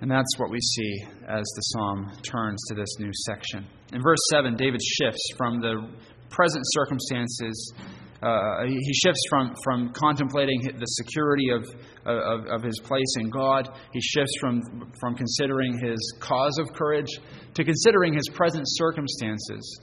And 0.00 0.10
that's 0.10 0.36
what 0.36 0.50
we 0.50 0.58
see 0.58 1.04
as 1.28 1.44
the 1.44 1.60
psalm 1.60 2.10
turns 2.28 2.60
to 2.70 2.74
this 2.74 2.98
new 2.98 3.12
section. 3.26 3.68
In 3.92 4.02
verse 4.02 4.18
7, 4.32 4.56
David 4.56 4.82
shifts 4.82 5.24
from 5.38 5.60
the 5.60 5.88
present 6.28 6.64
circumstances 6.70 7.72
uh, 8.20 8.64
he 8.64 8.94
shifts 8.94 9.20
from, 9.28 9.54
from 9.62 9.92
contemplating 9.92 10.58
the 10.78 10.86
security 10.86 11.50
of, 11.50 11.62
of, 12.06 12.46
of, 12.46 12.62
his 12.62 12.80
place 12.82 13.14
in 13.20 13.28
God. 13.28 13.68
He 13.92 14.00
shifts 14.00 14.32
from, 14.40 14.62
from 14.98 15.14
considering 15.14 15.78
his 15.78 15.98
cause 16.20 16.56
of 16.58 16.72
courage 16.72 17.20
to 17.52 17.64
considering 17.64 18.14
his 18.14 18.26
present 18.32 18.64
circumstances. 18.66 19.78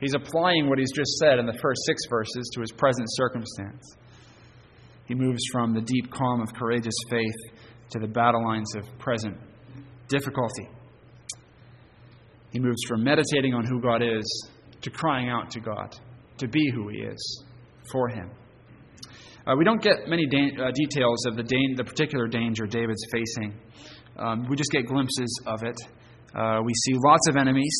He's 0.00 0.14
applying 0.14 0.68
what 0.68 0.78
he's 0.78 0.92
just 0.92 1.12
said 1.18 1.38
in 1.38 1.46
the 1.46 1.58
first 1.60 1.82
six 1.86 2.02
verses 2.08 2.50
to 2.54 2.60
his 2.60 2.72
present 2.72 3.06
circumstance. 3.10 3.96
He 5.06 5.14
moves 5.14 5.42
from 5.52 5.74
the 5.74 5.82
deep 5.82 6.10
calm 6.10 6.40
of 6.40 6.54
courageous 6.54 6.94
faith 7.10 7.54
to 7.90 7.98
the 7.98 8.06
battle 8.06 8.44
lines 8.44 8.74
of 8.76 8.84
present 8.98 9.36
difficulty. 10.08 10.68
He 12.50 12.58
moves 12.58 12.82
from 12.88 13.04
meditating 13.04 13.54
on 13.54 13.66
who 13.66 13.80
God 13.80 14.02
is 14.02 14.50
to 14.82 14.90
crying 14.90 15.28
out 15.28 15.50
to 15.50 15.60
God 15.60 15.96
to 16.38 16.48
be 16.48 16.70
who 16.74 16.88
He 16.88 16.98
is 16.98 17.44
for 17.92 18.08
him. 18.08 18.30
Uh, 19.46 19.54
we 19.56 19.64
don't 19.64 19.82
get 19.82 20.06
many 20.06 20.26
da- 20.26 20.64
uh, 20.64 20.70
details 20.72 21.26
of 21.26 21.36
the, 21.36 21.42
da- 21.42 21.74
the 21.76 21.84
particular 21.84 22.26
danger 22.26 22.66
David's 22.66 23.04
facing. 23.12 23.54
Um, 24.18 24.46
we 24.48 24.56
just 24.56 24.70
get 24.70 24.86
glimpses 24.86 25.42
of 25.46 25.62
it. 25.62 25.76
Uh, 26.34 26.60
we 26.64 26.72
see 26.74 26.94
lots 27.04 27.26
of 27.28 27.36
enemies 27.36 27.74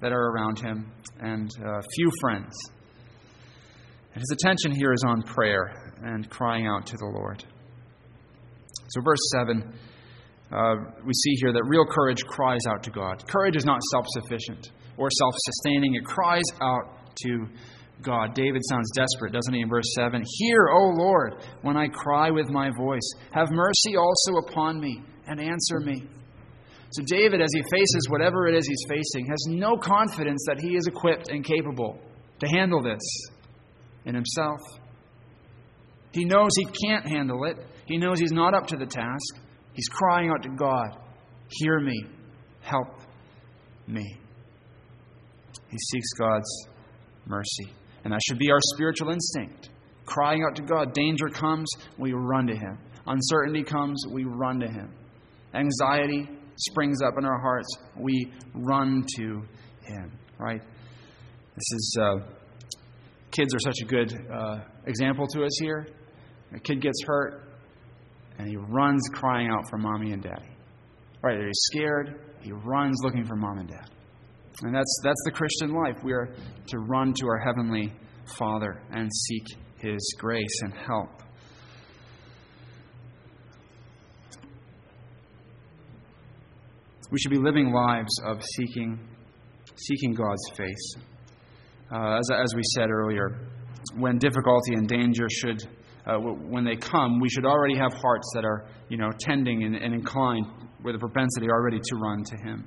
that 0.00 0.12
are 0.12 0.30
around 0.30 0.58
him 0.58 0.90
and 1.20 1.50
few 1.96 2.10
friends. 2.20 2.52
And 4.14 4.20
his 4.20 4.36
attention 4.40 4.72
here 4.72 4.92
is 4.92 5.02
on 5.06 5.22
prayer 5.22 5.92
and 6.02 6.28
crying 6.30 6.66
out 6.66 6.86
to 6.86 6.96
the 6.96 7.06
Lord. 7.06 7.44
So, 8.90 9.02
verse 9.02 9.20
7, 9.32 9.62
uh, 10.50 10.74
we 11.04 11.12
see 11.12 11.34
here 11.40 11.52
that 11.52 11.62
real 11.64 11.84
courage 11.84 12.24
cries 12.24 12.62
out 12.70 12.82
to 12.84 12.90
God. 12.90 13.22
Courage 13.28 13.56
is 13.56 13.64
not 13.64 13.80
self 13.92 14.06
sufficient 14.08 14.70
or 14.96 15.08
self 15.10 15.34
sustaining, 15.36 15.94
it 15.94 16.04
cries 16.04 16.44
out 16.62 17.14
to 17.24 17.46
God. 18.02 18.34
David 18.34 18.62
sounds 18.68 18.90
desperate, 18.94 19.32
doesn't 19.32 19.52
he, 19.52 19.60
in 19.60 19.68
verse 19.68 19.92
7? 19.94 20.22
Hear, 20.38 20.68
O 20.72 20.92
Lord, 20.96 21.44
when 21.62 21.76
I 21.76 21.88
cry 21.88 22.30
with 22.30 22.48
my 22.48 22.70
voice. 22.76 23.12
Have 23.32 23.50
mercy 23.50 23.96
also 23.96 24.38
upon 24.48 24.80
me 24.80 25.02
and 25.26 25.40
answer 25.40 25.80
me. 25.80 26.04
So, 26.90 27.02
David, 27.04 27.40
as 27.40 27.50
he 27.52 27.62
faces 27.70 28.06
whatever 28.08 28.48
it 28.48 28.56
is 28.56 28.66
he's 28.66 28.84
facing, 28.88 29.26
has 29.26 29.44
no 29.48 29.76
confidence 29.76 30.44
that 30.48 30.60
he 30.60 30.74
is 30.74 30.86
equipped 30.86 31.28
and 31.30 31.44
capable 31.44 31.98
to 32.40 32.46
handle 32.48 32.82
this 32.82 33.02
in 34.04 34.14
himself. 34.14 34.60
He 36.12 36.24
knows 36.24 36.50
he 36.56 36.66
can't 36.86 37.06
handle 37.06 37.44
it, 37.44 37.58
he 37.86 37.98
knows 37.98 38.18
he's 38.18 38.32
not 38.32 38.54
up 38.54 38.66
to 38.68 38.76
the 38.76 38.86
task. 38.86 39.44
He's 39.74 39.88
crying 39.88 40.30
out 40.30 40.42
to 40.42 40.48
God 40.48 40.98
Hear 41.50 41.80
me, 41.80 42.04
help 42.60 42.88
me. 43.86 44.04
He 45.70 45.78
seeks 45.78 46.12
God's 46.18 46.68
mercy. 47.26 47.72
And 48.04 48.12
that 48.12 48.20
should 48.26 48.38
be 48.38 48.50
our 48.50 48.60
spiritual 48.74 49.10
instinct. 49.10 49.70
Crying 50.04 50.44
out 50.48 50.56
to 50.56 50.62
God. 50.62 50.94
Danger 50.94 51.28
comes, 51.28 51.70
we 51.98 52.12
run 52.12 52.46
to 52.46 52.54
Him. 52.54 52.78
Uncertainty 53.06 53.62
comes, 53.62 54.02
we 54.10 54.24
run 54.24 54.60
to 54.60 54.68
Him. 54.68 54.90
Anxiety 55.54 56.28
springs 56.58 57.00
up 57.02 57.14
in 57.18 57.24
our 57.24 57.40
hearts, 57.40 57.68
we 57.96 58.32
run 58.54 59.04
to 59.16 59.42
Him. 59.82 60.12
Right? 60.38 60.62
This 61.54 61.72
is, 61.72 61.98
uh, 62.00 62.14
kids 63.30 63.54
are 63.54 63.58
such 63.58 63.78
a 63.82 63.86
good 63.86 64.12
uh, 64.32 64.60
example 64.86 65.26
to 65.34 65.44
us 65.44 65.58
here. 65.60 65.88
A 66.54 66.60
kid 66.60 66.80
gets 66.80 67.02
hurt, 67.04 67.48
and 68.38 68.48
he 68.48 68.56
runs 68.56 69.02
crying 69.12 69.48
out 69.48 69.68
for 69.68 69.76
mommy 69.76 70.12
and 70.12 70.22
daddy. 70.22 70.48
Right? 71.22 71.36
He's 71.36 71.60
scared, 71.72 72.20
he 72.40 72.52
runs 72.52 72.96
looking 73.02 73.24
for 73.24 73.34
mom 73.34 73.58
and 73.58 73.68
dad. 73.68 73.90
And 74.62 74.74
that's, 74.74 75.00
that's 75.04 75.22
the 75.24 75.32
Christian 75.32 75.72
life. 75.72 75.96
We 76.02 76.12
are 76.12 76.34
to 76.68 76.78
run 76.78 77.12
to 77.14 77.26
our 77.26 77.38
Heavenly 77.38 77.92
Father 78.36 78.82
and 78.90 79.08
seek 79.12 79.44
His 79.78 80.14
grace 80.18 80.60
and 80.62 80.74
help. 80.74 81.22
We 87.10 87.18
should 87.18 87.30
be 87.30 87.38
living 87.38 87.72
lives 87.72 88.10
of 88.24 88.42
seeking, 88.56 88.98
seeking 89.76 90.14
God's 90.14 90.50
face. 90.56 90.94
Uh, 91.90 92.18
as, 92.18 92.28
as 92.30 92.54
we 92.54 92.62
said 92.74 92.90
earlier, 92.90 93.48
when 93.96 94.18
difficulty 94.18 94.74
and 94.74 94.88
danger 94.88 95.26
should, 95.30 95.62
uh, 96.06 96.18
when 96.18 96.64
they 96.64 96.76
come, 96.76 97.20
we 97.20 97.28
should 97.30 97.46
already 97.46 97.76
have 97.76 97.92
hearts 97.94 98.30
that 98.34 98.44
are, 98.44 98.66
you 98.88 98.98
know, 98.98 99.10
tending 99.18 99.64
and, 99.64 99.74
and 99.74 99.94
inclined 99.94 100.46
with 100.84 100.94
a 100.94 100.98
propensity 100.98 101.48
already 101.48 101.78
to 101.78 101.96
run 101.96 102.22
to 102.24 102.36
Him 102.36 102.64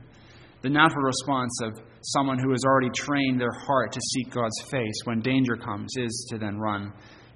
the 0.61 0.69
natural 0.69 1.03
response 1.03 1.57
of 1.63 1.81
someone 2.01 2.37
who 2.37 2.51
has 2.51 2.63
already 2.65 2.89
trained 2.91 3.39
their 3.39 3.51
heart 3.51 3.91
to 3.91 3.99
seek 3.99 4.29
God's 4.31 4.61
face 4.69 4.93
when 5.05 5.19
danger 5.21 5.55
comes 5.55 5.91
is 5.97 6.27
to 6.31 6.37
then 6.37 6.57
run 6.57 6.93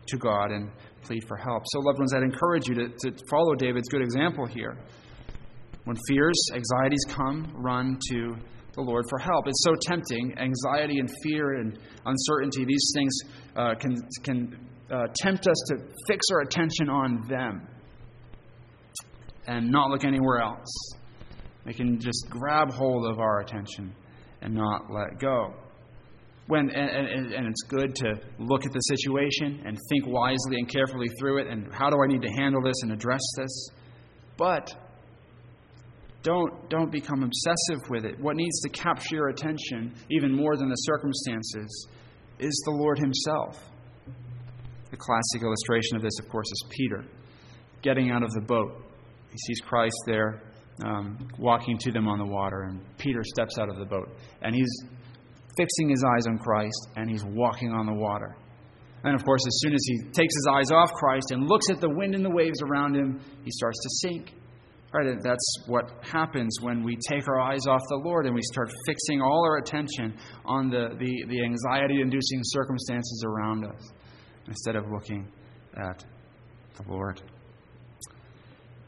to 0.08 0.18
God 0.18 0.52
and 0.52 0.70
plead 1.02 1.24
for 1.28 1.36
help. 1.38 1.63
So, 1.68 1.80
loved 1.80 2.00
ones, 2.00 2.13
I'd 2.13 2.24
encourage 2.24 2.68
you 2.68 2.76
to, 2.76 2.88
to 2.89 3.12
follow 3.30 3.56
David's 3.56 3.88
good 3.89 4.02
example 4.02 4.46
here. 4.46 4.78
When 5.86 5.98
fears, 6.08 6.36
anxieties 6.54 7.06
come, 7.08 7.52
run 7.56 7.98
to 8.12 8.36
the 8.74 8.82
Lord 8.82 9.06
for 9.10 9.19
help. 9.19 9.48
It's 9.48 9.63
so 9.63 9.74
tempting. 9.82 10.36
Anxiety 10.38 11.00
and 11.00 11.10
fear 11.24 11.56
and 11.56 11.80
uncertainty, 12.06 12.65
these 12.65 12.91
things 12.95 13.17
uh, 13.56 13.76
can, 13.76 13.95
can 14.24 14.67
uh, 14.91 15.08
tempt 15.15 15.48
us 15.48 15.63
to 15.69 15.78
fix 16.08 16.26
our 16.32 16.41
attention 16.41 16.89
on 16.89 17.26
them 17.30 17.67
and 19.48 19.71
not 19.71 19.89
look 19.89 20.04
anywhere 20.04 20.39
else. 20.39 20.93
They 21.65 21.74
can 21.74 22.00
just 22.00 22.28
grab 22.30 22.71
hold 22.71 23.06
of 23.12 23.19
our 23.19 23.41
attention 23.41 23.93
and 24.41 24.54
not 24.54 24.91
let 24.91 25.19
go. 25.19 25.54
When, 26.48 26.69
and, 26.69 27.08
and, 27.08 27.34
and, 27.34 27.48
it's 27.48 27.63
good 27.67 27.95
to 27.95 28.13
look 28.38 28.67
at 28.67 28.71
the 28.71 28.80
situation 28.80 29.63
and 29.65 29.80
think 29.89 30.06
wisely 30.06 30.58
and 30.58 30.69
carefully 30.69 31.08
through 31.19 31.39
it 31.39 31.48
and 31.48 31.74
how 31.74 31.89
do 31.89 31.98
I 32.04 32.08
need 32.08 32.21
to 32.21 32.30
handle 32.30 32.62
this 32.62 32.76
and 32.84 32.91
address 32.91 33.21
this. 33.36 33.69
But 34.38 34.71
don't, 36.26 36.70
don't 36.70 36.92
become 36.92 37.24
obsessive 37.24 37.88
with 37.90 38.04
it. 38.04 38.20
What 38.20 38.36
needs 38.36 38.60
to 38.62 38.70
capture 38.70 39.16
your 39.16 39.30
attention, 39.30 39.94
even 40.10 40.36
more 40.36 40.58
than 40.58 40.70
the 40.70 40.76
circumstances, 40.76 41.88
is 42.40 42.64
the 42.66 42.72
Lord 42.72 42.98
Himself. 42.98 43.72
The 44.90 44.98
classic 44.98 45.44
illustration 45.44 45.96
of 45.96 46.02
this, 46.02 46.18
of 46.20 46.30
course, 46.30 46.48
is 46.48 46.66
Peter 46.72 47.06
getting 47.84 48.10
out 48.10 48.24
of 48.24 48.32
the 48.32 48.42
boat. 48.42 48.84
He 49.30 49.38
sees 49.38 49.62
Christ 49.62 49.96
there 50.08 50.42
um, 50.84 51.28
walking 51.38 51.78
to 51.78 51.92
them 51.92 52.08
on 52.08 52.18
the 52.18 52.26
water, 52.26 52.64
and 52.64 52.82
Peter 52.98 53.22
steps 53.24 53.60
out 53.60 53.70
of 53.70 53.78
the 53.78 53.86
boat. 53.86 54.10
And 54.42 54.56
he's 54.56 54.84
fixing 55.56 55.90
his 55.90 56.04
eyes 56.04 56.26
on 56.28 56.40
Christ, 56.40 56.90
and 56.96 57.10
he's 57.10 57.24
walking 57.24 57.72
on 57.72 57.86
the 57.86 57.94
water. 57.94 58.36
And 59.04 59.14
of 59.14 59.24
course, 59.24 59.42
as 59.46 59.60
soon 59.62 59.74
as 59.76 59.86
he 59.86 60.00
takes 60.12 60.34
his 60.34 60.48
eyes 60.52 60.72
off 60.72 60.92
Christ 60.94 61.30
and 61.30 61.48
looks 61.48 61.70
at 61.70 61.80
the 61.80 61.90
wind 61.90 62.16
and 62.16 62.26
the 62.26 62.32
waves 62.32 62.60
around 62.64 62.96
him, 62.96 63.22
he 63.44 63.52
starts 63.52 63.78
to 63.84 63.90
sink. 64.08 64.34
Right? 64.96 65.18
That's 65.22 65.58
what 65.66 65.92
happens 66.02 66.60
when 66.62 66.82
we 66.82 66.96
take 67.10 67.28
our 67.28 67.42
eyes 67.42 67.68
off 67.68 67.82
the 67.90 67.98
Lord 67.98 68.26
and 68.28 68.34
we 68.34 68.42
start 68.44 68.72
fixing 68.88 69.22
all 69.22 69.44
our 69.44 69.58
attention 69.58 70.18
on 70.46 70.70
the, 70.70 70.96
the, 70.98 71.26
the 71.28 71.44
anxiety 71.44 72.00
inducing 72.00 72.40
circumstances 72.44 73.26
around 73.28 73.66
us 73.66 73.92
instead 74.48 74.78
of 74.78 74.86
looking 74.90 75.28
at 75.76 76.06
the 76.78 76.90
Lord. 76.90 77.22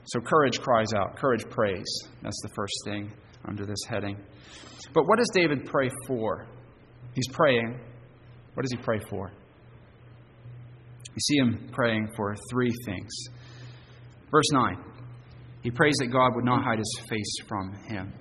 So 0.05 0.21
courage 0.21 0.61
cries 0.61 0.93
out, 0.95 1.17
courage 1.17 1.43
prays. 1.49 1.85
That's 2.23 2.41
the 2.41 2.53
first 2.55 2.73
thing 2.85 3.11
under 3.43 3.65
this 3.65 3.83
heading. 3.89 4.15
But 4.93 5.09
what 5.09 5.17
does 5.17 5.29
David 5.33 5.65
pray 5.65 5.89
for? 6.07 6.47
He's 7.15 7.27
praying. 7.33 7.81
What 8.53 8.63
does 8.63 8.71
he 8.71 8.77
pray 8.77 8.99
for? 9.09 9.29
You 11.03 11.19
see 11.19 11.35
him 11.35 11.69
praying 11.73 12.07
for 12.15 12.33
three 12.49 12.71
things. 12.85 13.11
Verse 14.31 14.49
9 14.53 14.77
he 15.67 15.71
prays 15.71 15.95
that 15.99 16.07
God 16.07 16.33
would 16.33 16.45
not 16.45 16.63
hide 16.63 16.77
his 16.77 16.99
face 17.09 17.35
from 17.45 17.73
him. 17.89 18.13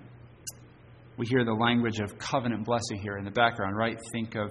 We 1.17 1.27
hear 1.29 1.45
the 1.45 1.53
language 1.53 2.01
of 2.01 2.19
covenant 2.19 2.65
blessing 2.65 2.99
here 3.01 3.19
in 3.19 3.25
the 3.25 3.31
background, 3.31 3.77
right? 3.77 3.97
Think 4.11 4.35
of, 4.35 4.51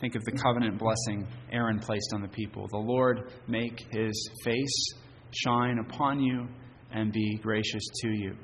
think 0.00 0.16
of 0.16 0.24
the 0.24 0.32
covenant 0.32 0.76
blessing 0.76 1.28
Aaron 1.52 1.78
placed 1.78 2.10
on 2.12 2.20
the 2.20 2.26
people. 2.26 2.66
The 2.72 2.78
Lord 2.78 3.30
make 3.46 3.78
his 3.92 4.28
face 4.42 4.92
shine 5.30 5.78
upon 5.78 6.20
you 6.20 6.48
and 6.90 7.12
be 7.12 7.38
gracious 7.40 7.84
to 8.02 8.08
you. 8.08 8.34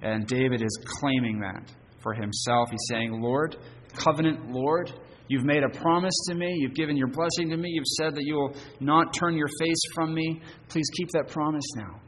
And 0.00 0.26
David 0.26 0.62
is 0.62 0.78
claiming 0.98 1.38
that 1.40 1.70
for 2.02 2.14
himself. 2.14 2.70
He's 2.70 2.86
saying, 2.88 3.20
Lord, 3.20 3.54
covenant 4.02 4.50
Lord, 4.50 4.94
you've 5.28 5.44
made 5.44 5.62
a 5.62 5.78
promise 5.78 6.18
to 6.30 6.34
me. 6.34 6.56
You've 6.58 6.74
given 6.74 6.96
your 6.96 7.08
blessing 7.08 7.50
to 7.50 7.58
me. 7.58 7.68
You've 7.68 7.84
said 7.98 8.14
that 8.14 8.24
you 8.24 8.36
will 8.36 8.56
not 8.80 9.12
turn 9.12 9.36
your 9.36 9.50
face 9.60 9.82
from 9.94 10.14
me. 10.14 10.40
Please 10.70 10.88
keep 10.96 11.10
that 11.10 11.28
promise 11.28 11.66
now. 11.76 12.00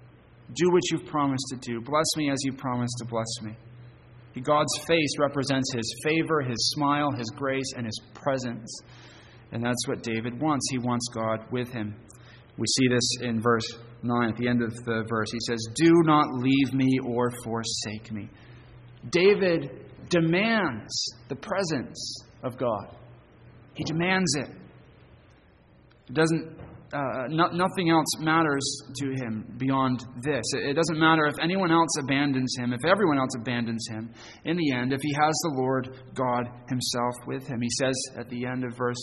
Do 0.55 0.71
what 0.71 0.83
you've 0.91 1.07
promised 1.07 1.45
to 1.51 1.57
do. 1.57 1.81
Bless 1.81 2.07
me 2.17 2.31
as 2.31 2.39
you 2.45 2.53
promised 2.53 2.95
to 2.99 3.05
bless 3.05 3.43
me. 3.43 3.57
God's 4.43 4.73
face 4.87 5.19
represents 5.19 5.73
his 5.75 5.95
favor, 6.05 6.43
his 6.43 6.73
smile, 6.75 7.11
his 7.11 7.31
grace, 7.37 7.73
and 7.77 7.85
his 7.85 8.01
presence. 8.15 8.81
And 9.53 9.65
that's 9.65 9.89
what 9.89 10.03
David 10.03 10.41
wants. 10.41 10.67
He 10.71 10.79
wants 10.79 11.09
God 11.13 11.41
with 11.51 11.73
him. 11.73 11.95
We 12.57 12.67
see 12.67 12.89
this 12.89 13.09
in 13.23 13.41
verse 13.41 13.67
9, 14.03 14.29
at 14.29 14.37
the 14.37 14.49
end 14.49 14.63
of 14.63 14.75
the 14.85 15.05
verse. 15.09 15.29
He 15.33 15.39
says, 15.47 15.59
Do 15.75 15.93
not 16.05 16.27
leave 16.35 16.73
me 16.73 16.99
or 17.05 17.31
forsake 17.43 18.13
me. 18.13 18.29
David 19.11 19.71
demands 20.11 20.93
the 21.29 21.37
presence 21.37 22.25
of 22.43 22.57
God, 22.57 22.97
he 23.75 23.85
demands 23.85 24.35
it. 24.37 24.51
It 26.09 26.15
doesn't 26.15 26.58
uh, 26.93 27.29
no, 27.29 27.49
nothing 27.49 27.91
else 27.91 28.07
matters 28.19 28.65
to 28.97 29.11
him 29.11 29.55
beyond 29.59 30.01
this. 30.23 30.43
It, 30.55 30.71
it 30.71 30.75
doesn't 30.75 30.99
matter 30.99 31.27
if 31.27 31.35
anyone 31.43 31.71
else 31.71 31.91
abandons 32.01 32.55
him, 32.59 32.73
if 32.73 32.85
everyone 32.85 33.19
else 33.19 33.35
abandons 33.39 33.87
him. 33.91 34.11
In 34.45 34.57
the 34.57 34.73
end, 34.73 34.93
if 34.93 35.01
he 35.03 35.13
has 35.13 35.35
the 35.43 35.55
Lord 35.57 35.91
God 36.15 36.49
himself 36.69 37.15
with 37.27 37.47
him, 37.47 37.61
he 37.61 37.69
says 37.79 37.95
at 38.19 38.31
the 38.31 38.47
end 38.47 38.65
of 38.65 38.75
verse, 38.77 38.97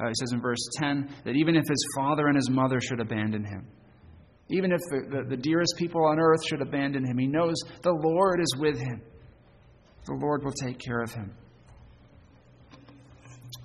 uh, 0.00 0.08
he 0.08 0.14
says 0.18 0.32
in 0.32 0.40
verse 0.40 0.58
10 0.78 1.14
that 1.24 1.36
even 1.36 1.54
if 1.54 1.64
his 1.68 1.86
father 1.96 2.26
and 2.26 2.36
his 2.36 2.50
mother 2.50 2.80
should 2.80 3.00
abandon 3.00 3.44
him, 3.44 3.68
even 4.50 4.72
if 4.72 4.80
the, 4.90 5.00
the, 5.08 5.36
the 5.36 5.36
dearest 5.36 5.74
people 5.76 6.04
on 6.06 6.18
earth 6.18 6.40
should 6.48 6.62
abandon 6.62 7.04
him, 7.04 7.18
he 7.18 7.26
knows 7.26 7.54
the 7.82 7.92
Lord 7.92 8.40
is 8.40 8.56
with 8.58 8.78
him. 8.78 9.00
The 10.06 10.14
Lord 10.14 10.42
will 10.42 10.52
take 10.52 10.78
care 10.78 11.02
of 11.02 11.12
him. 11.12 11.36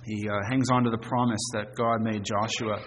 He 0.04 0.28
uh, 0.28 0.34
hangs 0.48 0.70
on 0.70 0.84
to 0.84 0.90
the 0.90 0.98
promise 0.98 1.40
that 1.54 1.74
God 1.74 2.02
made 2.02 2.22
Joshua 2.24 2.84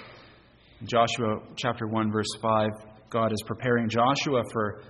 Joshua 0.83 1.39
chapter 1.55 1.87
1, 1.87 2.11
verse 2.11 2.27
5, 2.39 2.69
God 3.09 3.31
is 3.31 3.41
preparing 3.47 3.89
Joshua 3.89 4.43
for 4.51 4.81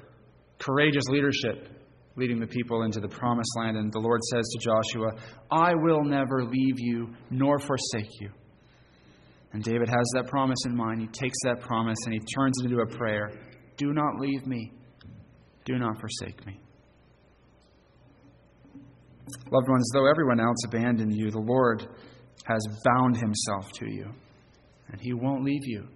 courageous 0.60 1.06
leadership, 1.08 1.70
leading 2.18 2.40
the 2.40 2.48
people 2.48 2.84
into 2.84 3.00
the 3.00 3.08
promised 3.08 3.52
land. 3.58 3.78
And 3.78 3.92
the 3.94 4.00
Lord 4.00 4.20
says 4.24 4.46
to 4.46 4.60
Joshua, 4.60 5.12
I 5.50 5.74
will 5.76 6.04
never 6.04 6.44
leave 6.44 6.78
you 6.78 7.14
nor 7.30 7.58
forsake 7.60 8.10
you. 8.20 8.32
And 9.54 9.64
David 9.64 9.88
has 9.88 10.06
that 10.16 10.28
promise 10.28 10.60
in 10.66 10.76
mind. 10.76 11.00
He 11.00 11.08
takes 11.08 11.38
that 11.46 11.62
promise 11.62 11.98
and 12.06 12.14
he 12.14 12.20
turns 12.20 12.60
it 12.62 12.70
into 12.70 12.82
a 12.82 12.98
prayer 12.98 13.32
Do 13.78 13.94
not 13.94 14.20
leave 14.20 14.46
me, 14.46 14.74
do 15.64 15.78
not 15.78 16.00
forsake 16.02 16.46
me. 16.46 16.60
Loved 19.52 19.70
ones, 19.70 19.90
though 19.94 20.10
everyone 20.10 20.40
else 20.40 20.58
abandoned 20.66 21.14
you, 21.16 21.32
the 21.32 21.40
Lord 21.40 21.88
has 22.46 22.66
bound 22.84 23.18
himself 23.18 23.72
to 23.74 23.86
you 23.86 24.14
and 24.92 25.02
He 25.02 25.14
won't 25.14 25.44
leave 25.44 25.66
you. 25.66 25.88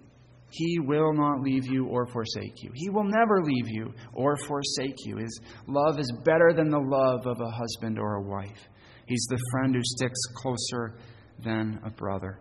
He 0.51 0.79
will 0.79 1.13
not 1.13 1.41
leave 1.41 1.65
you 1.65 1.85
or 1.85 2.05
forsake 2.07 2.61
you. 2.61 2.71
He 2.73 2.89
will 2.89 3.05
never 3.05 3.41
leave 3.41 3.69
you 3.69 3.93
or 4.13 4.35
forsake 4.35 4.97
you. 5.05 5.17
His 5.17 5.39
love 5.67 5.97
is 5.97 6.11
better 6.25 6.51
than 6.53 6.69
the 6.69 6.77
love 6.77 7.25
of 7.25 7.39
a 7.39 7.51
husband 7.51 7.97
or 7.97 8.15
a 8.15 8.21
wife. 8.21 8.67
He's 9.05 9.25
the 9.29 9.39
friend 9.51 9.73
who 9.73 9.81
sticks 9.81 10.19
closer 10.35 10.97
than 11.43 11.79
a 11.85 11.89
brother. 11.89 12.39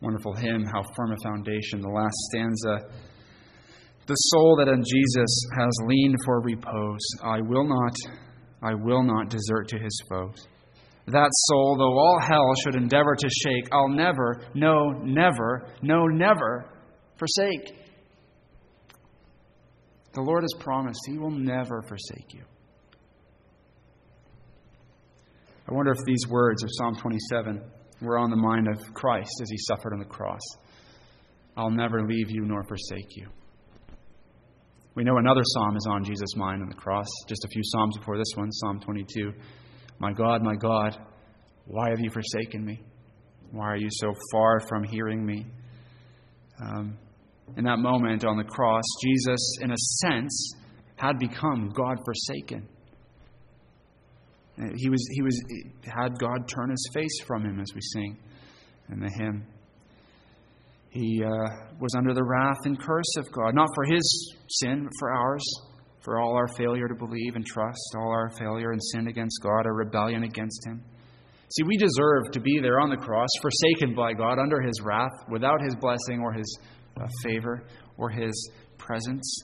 Wonderful 0.00 0.34
hymn, 0.34 0.64
How 0.64 0.82
Firm 0.94 1.12
a 1.12 1.16
Foundation. 1.24 1.80
The 1.80 1.88
last 1.88 2.14
stanza. 2.30 2.88
The 4.06 4.14
soul 4.14 4.56
that 4.58 4.68
in 4.68 4.84
Jesus 4.84 5.46
has 5.58 5.72
leaned 5.86 6.16
for 6.24 6.40
repose, 6.40 7.00
I 7.24 7.40
will 7.40 7.66
not, 7.66 7.94
I 8.62 8.74
will 8.74 9.02
not 9.02 9.30
desert 9.30 9.66
to 9.68 9.78
his 9.78 10.00
foes 10.08 10.46
that 11.06 11.30
soul, 11.32 11.76
though 11.78 11.98
all 11.98 12.18
hell 12.20 12.52
should 12.62 12.74
endeavor 12.74 13.14
to 13.14 13.28
shake, 13.28 13.68
I'll 13.72 13.88
never, 13.88 14.42
no, 14.54 14.90
never, 14.90 15.68
no, 15.80 16.06
never 16.06 16.68
forsake. 17.16 17.74
The 20.14 20.20
Lord 20.20 20.42
has 20.42 20.54
promised 20.58 21.00
He 21.06 21.18
will 21.18 21.30
never 21.30 21.82
forsake 21.82 22.34
you. 22.34 22.42
I 25.68 25.74
wonder 25.74 25.92
if 25.92 25.98
these 26.04 26.26
words 26.28 26.62
of 26.62 26.70
Psalm 26.72 26.96
27 26.96 27.62
were 28.02 28.18
on 28.18 28.30
the 28.30 28.36
mind 28.36 28.68
of 28.68 28.94
Christ 28.94 29.32
as 29.42 29.50
He 29.50 29.58
suffered 29.58 29.92
on 29.92 29.98
the 29.98 30.04
cross. 30.04 30.42
I'll 31.56 31.70
never 31.70 32.06
leave 32.06 32.30
you 32.30 32.44
nor 32.44 32.64
forsake 32.64 33.16
you. 33.16 33.28
We 34.94 35.04
know 35.04 35.18
another 35.18 35.42
psalm 35.44 35.76
is 35.76 35.86
on 35.90 36.04
Jesus' 36.04 36.36
mind 36.36 36.62
on 36.62 36.68
the 36.68 36.74
cross, 36.74 37.06
just 37.28 37.44
a 37.44 37.48
few 37.48 37.62
psalms 37.64 37.98
before 37.98 38.16
this 38.16 38.32
one, 38.34 38.50
Psalm 38.50 38.80
22. 38.80 39.32
My 39.98 40.12
God, 40.12 40.42
my 40.42 40.54
God, 40.54 40.96
why 41.66 41.88
have 41.90 42.00
you 42.00 42.10
forsaken 42.10 42.64
me? 42.64 42.82
Why 43.50 43.66
are 43.66 43.76
you 43.76 43.88
so 43.90 44.12
far 44.32 44.60
from 44.68 44.84
hearing 44.84 45.24
me? 45.24 45.46
Um, 46.60 46.98
in 47.56 47.64
that 47.64 47.78
moment 47.78 48.24
on 48.24 48.36
the 48.36 48.44
cross, 48.44 48.84
Jesus, 49.02 49.58
in 49.62 49.70
a 49.70 49.76
sense, 49.76 50.54
had 50.96 51.18
become 51.18 51.72
God 51.74 51.98
forsaken. 52.04 52.68
He 54.76 54.88
was, 54.88 55.06
he 55.12 55.22
was, 55.22 55.42
had 55.84 56.18
God 56.18 56.48
turn 56.48 56.70
his 56.70 56.90
face 56.94 57.20
from 57.26 57.44
him, 57.44 57.60
as 57.60 57.68
we 57.74 57.80
sing 57.80 58.18
in 58.90 59.00
the 59.00 59.10
hymn. 59.18 59.46
He 60.90 61.22
uh, 61.22 61.28
was 61.78 61.94
under 61.94 62.14
the 62.14 62.24
wrath 62.24 62.64
and 62.64 62.80
curse 62.80 63.16
of 63.18 63.30
God, 63.32 63.54
not 63.54 63.68
for 63.74 63.84
his 63.84 64.34
sin, 64.48 64.84
but 64.84 64.92
for 64.98 65.12
ours 65.12 65.44
for 66.06 66.20
all 66.20 66.36
our 66.36 66.46
failure 66.56 66.86
to 66.86 66.94
believe 66.94 67.34
and 67.34 67.44
trust, 67.44 67.96
all 67.98 68.10
our 68.12 68.30
failure 68.38 68.70
and 68.70 68.80
sin 68.92 69.08
against 69.08 69.40
God, 69.42 69.66
our 69.66 69.74
rebellion 69.74 70.22
against 70.22 70.64
Him. 70.64 70.80
See, 71.50 71.64
we 71.64 71.76
deserve 71.76 72.30
to 72.30 72.40
be 72.40 72.60
there 72.62 72.78
on 72.78 72.90
the 72.90 72.96
cross, 72.96 73.28
forsaken 73.42 73.92
by 73.94 74.12
God, 74.12 74.38
under 74.38 74.60
His 74.60 74.80
wrath, 74.82 75.10
without 75.28 75.60
His 75.60 75.74
blessing 75.74 76.20
or 76.22 76.32
His 76.32 76.58
uh, 76.96 77.08
favor 77.24 77.64
or 77.98 78.08
His 78.08 78.50
presence. 78.78 79.42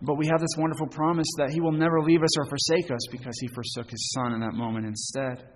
But 0.00 0.16
we 0.16 0.26
have 0.26 0.40
this 0.40 0.56
wonderful 0.56 0.86
promise 0.86 1.28
that 1.36 1.50
He 1.50 1.60
will 1.60 1.72
never 1.72 2.00
leave 2.00 2.22
us 2.22 2.38
or 2.38 2.46
forsake 2.46 2.90
us 2.90 3.06
because 3.10 3.34
He 3.38 3.48
forsook 3.48 3.90
His 3.90 4.10
Son 4.12 4.32
in 4.32 4.40
that 4.40 4.54
moment 4.54 4.86
instead. 4.86 5.48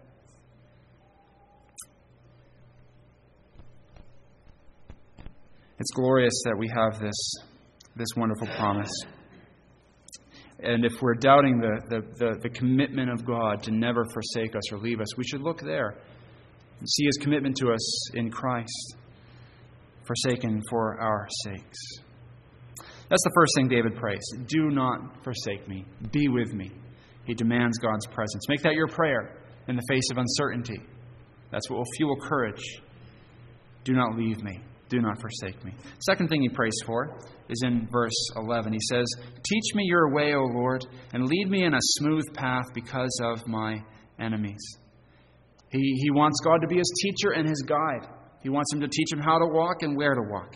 It's 5.79 5.91
glorious 5.93 6.35
that 6.45 6.57
we 6.59 6.69
have 6.75 7.01
this, 7.01 7.35
this 7.97 8.09
wonderful 8.15 8.49
promise. 8.59 8.93
And 10.61 10.85
if 10.85 11.03
we're 11.03 11.15
doubting 11.15 11.61
the, 11.61 11.81
the, 11.89 12.01
the, 12.17 12.39
the, 12.43 12.49
commitment 12.49 13.11
of 13.11 13.27
God 13.27 13.63
to 13.65 13.71
never 13.71 14.05
forsake 14.07 14.57
us 14.57 14.73
or 14.73 14.79
leave 14.79 15.01
us, 15.01 15.17
we 15.17 15.25
should 15.25 15.43
look 15.43 15.61
there 15.61 15.99
and 16.79 16.89
see 16.89 17.05
his 17.05 17.19
commitment 17.21 17.57
to 17.59 17.73
us 17.73 18.15
in 18.15 18.31
Christ, 18.31 18.97
forsaken 20.07 20.63
for 20.71 20.99
our 20.99 21.29
sakes. 21.45 21.79
That's 23.09 23.23
the 23.23 23.33
first 23.35 23.53
thing 23.55 23.69
David 23.69 23.97
prays. 23.97 24.25
Do 24.47 24.71
not 24.71 25.23
forsake 25.23 25.69
me. 25.69 25.85
Be 26.11 26.29
with 26.29 26.55
me. 26.55 26.73
He 27.25 27.35
demands 27.35 27.79
God's 27.79 28.07
presence. 28.07 28.49
Make 28.49 28.63
that 28.63 28.75
your 28.75 28.89
prayer 28.89 29.37
in 29.69 29.77
the 29.77 29.83
face 29.89 30.11
of 30.11 30.19
uncertainty. 30.19 30.81
That's 31.53 31.69
what 31.69 31.79
will 31.79 31.93
fuel 31.97 32.17
courage. 32.21 32.81
Do 33.85 33.93
not 33.93 34.17
leave 34.17 34.43
me. 34.43 34.61
Do 34.89 35.01
not 35.01 35.20
forsake 35.20 35.64
me. 35.64 35.72
Second 35.99 36.28
thing 36.28 36.43
he 36.43 36.49
prays 36.49 36.76
for 36.87 37.16
is 37.49 37.62
in 37.64 37.89
verse 37.91 38.14
11. 38.37 38.72
He 38.72 38.78
says, 38.89 39.05
Teach 39.43 39.74
me 39.74 39.84
your 39.84 40.14
way, 40.14 40.34
O 40.34 40.45
Lord, 40.45 40.84
and 41.12 41.26
lead 41.26 41.51
me 41.51 41.64
in 41.64 41.74
a 41.74 41.80
smooth 41.80 42.24
path 42.34 42.66
because 42.72 43.20
of 43.24 43.47
my 43.49 43.82
enemies. 44.20 44.78
He, 45.70 45.80
he 45.80 46.11
wants 46.12 46.39
God 46.45 46.59
to 46.61 46.68
be 46.68 46.76
his 46.76 46.93
teacher 47.03 47.32
and 47.32 47.49
his 47.49 47.62
guide. 47.62 48.09
He 48.43 48.49
wants 48.49 48.72
him 48.72 48.80
to 48.80 48.89
teach 48.89 49.12
him 49.12 49.18
how 49.18 49.39
to 49.39 49.47
walk 49.47 49.82
and 49.82 49.97
where 49.97 50.14
to 50.14 50.22
walk. 50.22 50.55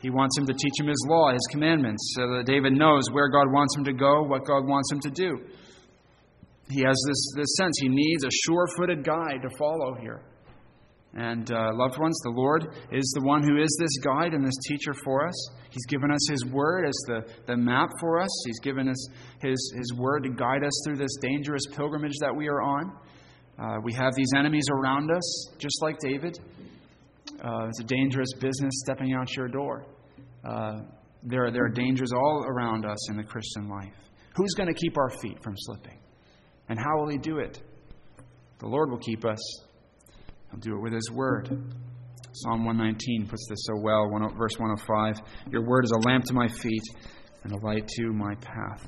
He 0.00 0.10
wants 0.10 0.36
him 0.38 0.46
to 0.46 0.52
teach 0.52 0.74
him 0.78 0.86
his 0.86 1.06
law, 1.08 1.32
his 1.32 1.46
commandments, 1.50 2.14
so 2.16 2.22
that 2.36 2.44
David 2.46 2.72
knows 2.72 3.04
where 3.12 3.28
God 3.28 3.52
wants 3.52 3.76
him 3.76 3.84
to 3.84 3.92
go, 3.92 4.22
what 4.22 4.44
God 4.44 4.66
wants 4.66 4.90
him 4.90 5.00
to 5.00 5.10
do. 5.10 5.38
He 6.70 6.82
has 6.82 6.96
this, 7.06 7.32
this 7.36 7.56
sense 7.56 7.74
he 7.80 7.88
needs 7.88 8.24
a 8.24 8.30
sure 8.46 8.66
footed 8.76 9.04
guide 9.04 9.42
to 9.42 9.48
follow 9.58 9.94
here. 10.00 10.22
And 11.14 11.52
uh, 11.52 11.70
loved 11.74 11.98
ones, 11.98 12.18
the 12.24 12.30
Lord 12.30 12.74
is 12.90 13.04
the 13.14 13.26
one 13.26 13.42
who 13.42 13.60
is 13.60 13.76
this 13.78 13.98
guide 14.02 14.32
and 14.32 14.44
this 14.44 14.56
teacher 14.66 14.94
for 15.04 15.28
us. 15.28 15.50
He's 15.68 15.84
given 15.86 16.10
us 16.10 16.26
His 16.30 16.46
Word 16.46 16.86
as 16.86 16.94
the, 17.06 17.34
the 17.46 17.56
map 17.56 17.90
for 18.00 18.18
us. 18.18 18.30
He's 18.46 18.60
given 18.60 18.88
us 18.88 19.08
His, 19.42 19.74
His 19.76 19.92
Word 19.94 20.22
to 20.24 20.30
guide 20.30 20.64
us 20.64 20.72
through 20.86 20.96
this 20.96 21.14
dangerous 21.20 21.64
pilgrimage 21.76 22.14
that 22.20 22.34
we 22.34 22.48
are 22.48 22.62
on. 22.62 22.92
Uh, 23.58 23.76
we 23.84 23.92
have 23.92 24.14
these 24.16 24.30
enemies 24.34 24.64
around 24.72 25.10
us, 25.10 25.48
just 25.58 25.82
like 25.82 25.96
David. 26.00 26.38
Uh, 27.44 27.68
it's 27.68 27.80
a 27.80 27.84
dangerous 27.84 28.32
business 28.40 28.72
stepping 28.84 29.12
out 29.12 29.36
your 29.36 29.48
door. 29.48 29.84
Uh, 30.44 30.80
there, 31.24 31.50
there 31.52 31.66
are 31.66 31.68
dangers 31.68 32.12
all 32.12 32.44
around 32.48 32.86
us 32.86 33.10
in 33.10 33.18
the 33.18 33.22
Christian 33.22 33.68
life. 33.68 33.92
Who's 34.34 34.54
going 34.54 34.72
to 34.72 34.74
keep 34.74 34.96
our 34.96 35.10
feet 35.20 35.36
from 35.42 35.54
slipping? 35.56 35.98
And 36.70 36.78
how 36.78 36.98
will 36.98 37.10
He 37.10 37.18
do 37.18 37.38
it? 37.38 37.60
The 38.60 38.66
Lord 38.66 38.90
will 38.90 38.98
keep 38.98 39.26
us 39.26 39.38
He'll 40.52 40.60
do 40.60 40.76
it 40.76 40.82
with 40.82 40.92
His 40.92 41.10
Word. 41.10 41.48
Psalm 42.34 42.64
119 42.64 43.26
puts 43.26 43.46
this 43.48 43.64
so 43.64 43.74
well, 43.80 44.08
verse 44.38 44.58
105 44.58 45.16
Your 45.50 45.66
Word 45.66 45.84
is 45.84 45.90
a 45.90 46.08
lamp 46.08 46.24
to 46.26 46.34
my 46.34 46.46
feet 46.46 46.82
and 47.42 47.52
a 47.52 47.66
light 47.66 47.88
to 47.88 48.12
my 48.12 48.34
path. 48.36 48.86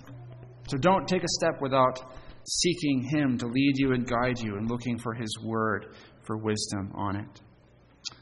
So 0.69 0.79
don't 0.79 1.09
take 1.09 1.25
a 1.25 1.29
step 1.29 1.61
without 1.61 1.99
seeking 2.47 3.03
Him 3.03 3.37
to 3.39 3.47
lead 3.47 3.75
you 3.77 3.93
and 3.93 4.07
guide 4.07 4.39
you 4.39 4.57
and 4.57 4.71
looking 4.71 4.99
for 4.99 5.15
His 5.15 5.37
Word 5.43 5.97
for 6.27 6.37
wisdom 6.37 6.93
on 6.95 7.17
it. 7.17 7.41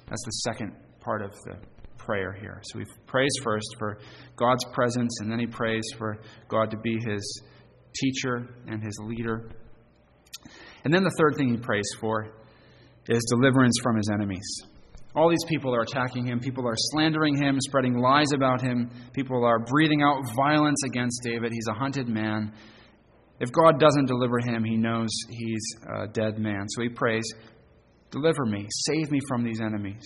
That's 0.08 0.24
the 0.24 0.32
second 0.44 0.72
part 1.00 1.22
of 1.22 1.32
the 1.44 1.56
prayer 1.98 2.32
here. 2.32 2.60
So 2.64 2.78
he 2.78 2.84
prays 3.06 3.32
first 3.42 3.66
for 3.78 3.98
God's 4.36 4.64
presence, 4.72 5.18
and 5.20 5.30
then 5.30 5.38
he 5.38 5.46
prays 5.46 5.84
for 5.98 6.18
God 6.48 6.70
to 6.70 6.76
be 6.78 6.98
his 6.98 7.42
teacher 7.96 8.48
and 8.66 8.82
his 8.82 8.98
leader. 9.04 9.50
And 10.84 10.92
then 10.92 11.04
the 11.04 11.14
third 11.18 11.36
thing 11.36 11.50
he 11.50 11.56
prays 11.56 11.88
for 12.00 12.28
is 13.08 13.24
deliverance 13.30 13.78
from 13.82 13.96
his 13.96 14.08
enemies. 14.12 14.46
All 15.14 15.28
these 15.28 15.44
people 15.48 15.74
are 15.74 15.82
attacking 15.82 16.26
him. 16.26 16.40
People 16.40 16.66
are 16.66 16.76
slandering 16.76 17.36
him, 17.36 17.58
spreading 17.60 17.98
lies 17.98 18.32
about 18.34 18.62
him. 18.62 18.90
People 19.12 19.44
are 19.44 19.58
breathing 19.58 20.02
out 20.02 20.22
violence 20.34 20.82
against 20.86 21.20
David. 21.22 21.52
He's 21.52 21.68
a 21.68 21.74
hunted 21.74 22.08
man. 22.08 22.52
If 23.38 23.50
God 23.52 23.78
doesn't 23.78 24.06
deliver 24.06 24.38
him, 24.38 24.64
he 24.64 24.76
knows 24.76 25.08
he's 25.28 25.76
a 26.02 26.06
dead 26.06 26.38
man. 26.38 26.66
So 26.68 26.82
he 26.82 26.88
prays, 26.88 27.24
Deliver 28.10 28.44
me, 28.46 28.68
save 28.70 29.10
me 29.10 29.18
from 29.26 29.42
these 29.42 29.60
enemies. 29.60 30.04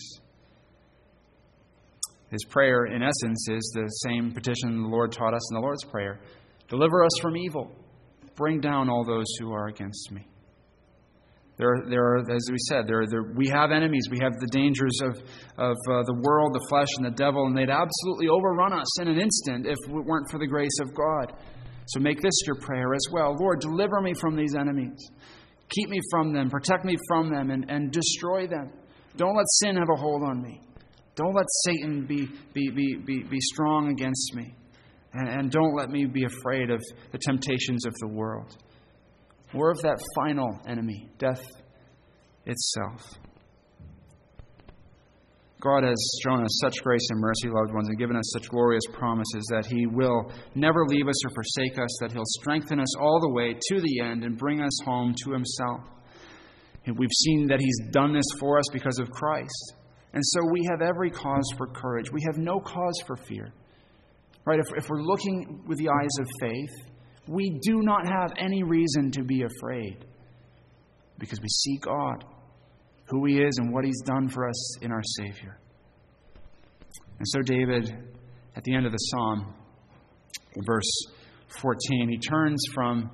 His 2.31 2.45
prayer, 2.45 2.87
in 2.87 3.03
essence, 3.03 3.49
is 3.49 3.73
the 3.75 3.89
same 4.09 4.33
petition 4.33 4.83
the 4.83 4.89
Lord 4.89 5.13
taught 5.13 5.35
us 5.35 5.51
in 5.51 5.55
the 5.55 5.61
Lord's 5.61 5.85
Prayer 5.85 6.21
Deliver 6.69 7.05
us 7.05 7.13
from 7.23 7.37
evil, 7.37 7.71
bring 8.35 8.61
down 8.61 8.91
all 8.91 9.05
those 9.05 9.27
who 9.39 9.53
are 9.53 9.69
against 9.69 10.11
me. 10.11 10.27
There, 11.59 11.85
there 11.89 12.05
are, 12.05 12.19
as 12.19 12.49
we 12.51 12.59
said, 12.69 12.87
there, 12.87 13.05
there, 13.09 13.33
we 13.35 13.49
have 13.49 13.71
enemies. 13.73 14.09
We 14.11 14.19
have 14.21 14.33
the 14.41 14.49
dangers 14.53 15.01
of, 15.03 15.17
of 15.57 15.77
uh, 15.89 16.03
the 16.05 16.21
world, 16.21 16.53
the 16.53 16.67
flesh, 16.69 16.89
and 16.99 17.07
the 17.07 17.17
devil, 17.17 17.47
and 17.47 17.57
they'd 17.57 17.71
absolutely 17.71 18.29
overrun 18.29 18.75
us 18.75 19.01
in 19.01 19.09
an 19.09 19.19
instant 19.19 19.67
if 19.67 19.79
it 19.89 19.91
weren't 19.91 20.31
for 20.31 20.39
the 20.39 20.47
grace 20.47 20.79
of 20.83 20.95
God. 20.95 21.33
So 21.87 22.01
make 22.01 22.21
this 22.21 22.35
your 22.47 22.57
prayer 22.57 22.93
as 22.95 23.07
well. 23.11 23.35
Lord, 23.41 23.61
deliver 23.61 24.03
me 24.03 24.13
from 24.13 24.37
these 24.37 24.55
enemies. 24.55 25.11
Keep 25.71 25.89
me 25.89 26.01
from 26.11 26.35
them, 26.35 26.51
protect 26.51 26.85
me 26.85 26.97
from 27.09 27.33
them, 27.33 27.51
and, 27.51 27.65
and 27.71 27.91
destroy 27.91 28.47
them. 28.47 28.71
Don't 29.17 29.35
let 29.35 29.47
sin 29.63 29.77
have 29.77 29.89
a 29.91 29.99
hold 29.99 30.25
on 30.25 30.43
me. 30.43 30.61
Don't 31.15 31.35
let 31.35 31.47
Satan 31.65 32.05
be, 32.05 32.29
be, 32.53 32.69
be, 32.69 32.97
be, 32.97 33.23
be 33.23 33.41
strong 33.41 33.89
against 33.89 34.35
me. 34.35 34.55
And, 35.15 35.29
and 35.29 35.51
don't 35.51 35.75
let 35.75 35.89
me 35.89 36.05
be 36.05 36.25
afraid 36.25 36.69
of 36.69 36.85
the 37.13 37.19
temptations 37.19 37.87
of 37.87 37.95
the 38.01 38.09
world 38.09 38.59
or 39.55 39.71
of 39.71 39.79
that 39.83 40.03
final 40.15 40.59
enemy, 40.67 41.09
death 41.19 41.45
itself. 42.45 43.19
God 45.61 45.85
has 45.85 45.97
shown 46.23 46.45
us 46.45 46.61
such 46.63 46.83
grace 46.83 47.07
and 47.11 47.19
mercy, 47.19 47.49
loved 47.49 47.75
ones, 47.75 47.89
and 47.89 47.99
given 47.99 48.17
us 48.17 48.31
such 48.33 48.49
glorious 48.49 48.85
promises 48.93 49.45
that 49.51 49.67
He 49.67 49.87
will 49.87 50.31
never 50.55 50.85
leave 50.87 51.09
us 51.09 51.25
or 51.25 51.31
forsake 51.31 51.79
us, 51.79 51.97
that 52.01 52.13
He'll 52.13 52.23
strengthen 52.41 52.79
us 52.79 52.97
all 53.01 53.21
the 53.21 53.33
way 53.33 53.55
to 53.55 53.81
the 53.81 54.01
end 54.01 54.23
and 54.23 54.37
bring 54.37 54.61
us 54.61 54.79
home 54.85 55.15
to 55.25 55.33
Himself. 55.33 55.81
And 56.85 56.97
we've 56.99 57.09
seen 57.25 57.47
that 57.49 57.59
He's 57.59 57.91
done 57.91 58.13
this 58.13 58.27
for 58.39 58.59
us 58.59 58.67
because 58.73 58.99
of 58.99 59.11
Christ. 59.11 59.75
And 60.13 60.23
so 60.25 60.41
we 60.53 60.61
have 60.71 60.83
every 60.83 61.11
cause 61.11 61.51
for 61.57 61.67
courage. 61.67 62.13
We 62.13 62.23
have 62.27 62.39
no 62.39 62.61
cause 62.61 63.03
for 63.07 63.17
fear. 63.17 63.53
Right? 64.45 64.61
If, 64.61 64.67
if 64.77 64.89
we're 64.89 65.03
looking 65.03 65.65
with 65.67 65.79
the 65.79 65.89
eyes 65.89 66.19
of 66.21 66.27
faith, 66.41 66.96
we 67.29 67.59
do 67.63 67.83
not 67.83 68.07
have 68.07 68.33
any 68.39 68.63
reason 68.63 69.11
to 69.13 69.23
be 69.23 69.43
afraid 69.43 70.05
because 71.19 71.41
we 71.41 71.49
see 71.49 71.79
God, 71.79 72.25
who 73.07 73.25
He 73.25 73.41
is, 73.41 73.59
and 73.59 73.73
what 73.73 73.85
He's 73.85 74.01
done 74.05 74.29
for 74.29 74.49
us 74.49 74.79
in 74.83 74.93
our 74.93 75.03
Savior. 75.19 75.59
And 77.19 77.27
so, 77.29 77.41
David, 77.41 77.97
at 78.55 78.65
the 78.65 78.75
end 78.75 78.87
of 78.87 78.93
the 78.93 78.99
psalm, 78.99 79.55
verse 80.67 80.91
14, 81.61 82.09
he 82.09 82.19
turns 82.19 82.63
from 82.75 83.11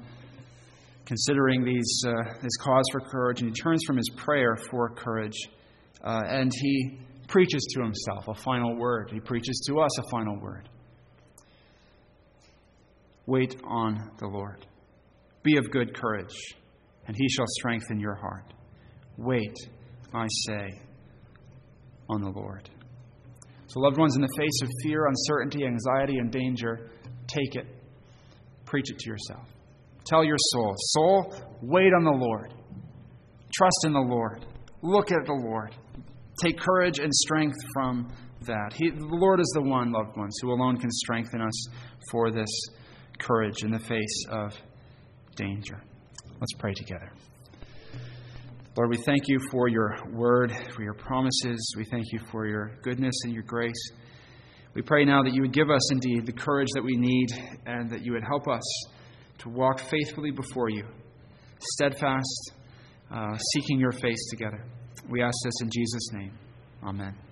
considering 1.04 1.64
these, 1.64 2.04
uh, 2.06 2.34
this 2.42 2.56
cause 2.60 2.84
for 2.90 3.00
courage, 3.00 3.40
and 3.40 3.50
he 3.50 3.62
turns 3.62 3.82
from 3.86 3.96
his 3.96 4.08
prayer 4.16 4.56
for 4.70 4.90
courage, 4.90 5.36
uh, 6.02 6.22
and 6.28 6.52
he 6.54 6.98
preaches 7.28 7.64
to 7.74 7.82
himself 7.82 8.28
a 8.28 8.34
final 8.34 8.76
word. 8.76 9.10
He 9.12 9.20
preaches 9.20 9.64
to 9.68 9.80
us 9.80 9.98
a 9.98 10.02
final 10.10 10.38
word. 10.40 10.68
Wait 13.26 13.56
on 13.64 14.10
the 14.18 14.26
Lord. 14.26 14.66
Be 15.42 15.56
of 15.56 15.70
good 15.70 15.94
courage, 15.94 16.34
and 17.06 17.16
he 17.16 17.28
shall 17.28 17.46
strengthen 17.58 18.00
your 18.00 18.14
heart. 18.14 18.52
Wait, 19.16 19.54
I 20.14 20.26
say, 20.46 20.80
on 22.08 22.22
the 22.22 22.30
Lord. 22.30 22.68
So, 23.68 23.80
loved 23.80 23.98
ones, 23.98 24.16
in 24.16 24.22
the 24.22 24.34
face 24.36 24.62
of 24.62 24.68
fear, 24.82 25.06
uncertainty, 25.06 25.64
anxiety, 25.64 26.18
and 26.18 26.30
danger, 26.30 26.90
take 27.26 27.54
it. 27.54 27.66
Preach 28.64 28.90
it 28.90 28.98
to 28.98 29.10
yourself. 29.10 29.46
Tell 30.04 30.24
your 30.24 30.36
soul, 30.38 30.74
Soul, 30.76 31.34
wait 31.62 31.92
on 31.94 32.04
the 32.04 32.10
Lord. 32.10 32.52
Trust 33.56 33.84
in 33.84 33.92
the 33.92 34.00
Lord. 34.00 34.44
Look 34.82 35.12
at 35.12 35.26
the 35.26 35.32
Lord. 35.32 35.74
Take 36.42 36.58
courage 36.58 36.98
and 36.98 37.12
strength 37.12 37.56
from 37.72 38.08
that. 38.46 38.72
He, 38.74 38.90
the 38.90 39.06
Lord 39.06 39.40
is 39.40 39.50
the 39.54 39.62
one, 39.62 39.92
loved 39.92 40.16
ones, 40.16 40.36
who 40.42 40.50
alone 40.50 40.76
can 40.78 40.90
strengthen 40.90 41.40
us 41.40 41.66
for 42.10 42.30
this 42.30 42.48
courage 43.18 43.62
in 43.62 43.70
the 43.70 43.78
face 43.78 44.24
of 44.30 44.52
danger. 45.36 45.82
Let's 46.40 46.52
pray 46.58 46.74
together. 46.74 47.12
Lord, 48.76 48.90
we 48.90 48.96
thank 48.96 49.28
you 49.28 49.38
for 49.50 49.68
your 49.68 49.96
word, 50.12 50.52
for 50.74 50.82
your 50.82 50.94
promises. 50.94 51.74
We 51.76 51.84
thank 51.84 52.06
you 52.10 52.20
for 52.30 52.46
your 52.46 52.78
goodness 52.82 53.14
and 53.24 53.34
your 53.34 53.42
grace. 53.42 53.90
We 54.74 54.80
pray 54.80 55.04
now 55.04 55.22
that 55.22 55.34
you 55.34 55.42
would 55.42 55.52
give 55.52 55.70
us 55.70 55.92
indeed 55.92 56.24
the 56.24 56.32
courage 56.32 56.68
that 56.74 56.82
we 56.82 56.96
need 56.96 57.28
and 57.66 57.90
that 57.90 58.02
you 58.02 58.12
would 58.12 58.24
help 58.24 58.48
us 58.48 58.62
to 59.38 59.50
walk 59.50 59.80
faithfully 59.80 60.30
before 60.30 60.70
you, 60.70 60.84
steadfast, 61.74 62.52
uh, 63.10 63.36
seeking 63.52 63.78
your 63.78 63.92
face 63.92 64.30
together. 64.30 64.64
We 65.08 65.22
ask 65.22 65.34
this 65.44 65.60
in 65.60 65.70
Jesus' 65.70 66.12
name. 66.12 66.32
Amen. 66.82 67.31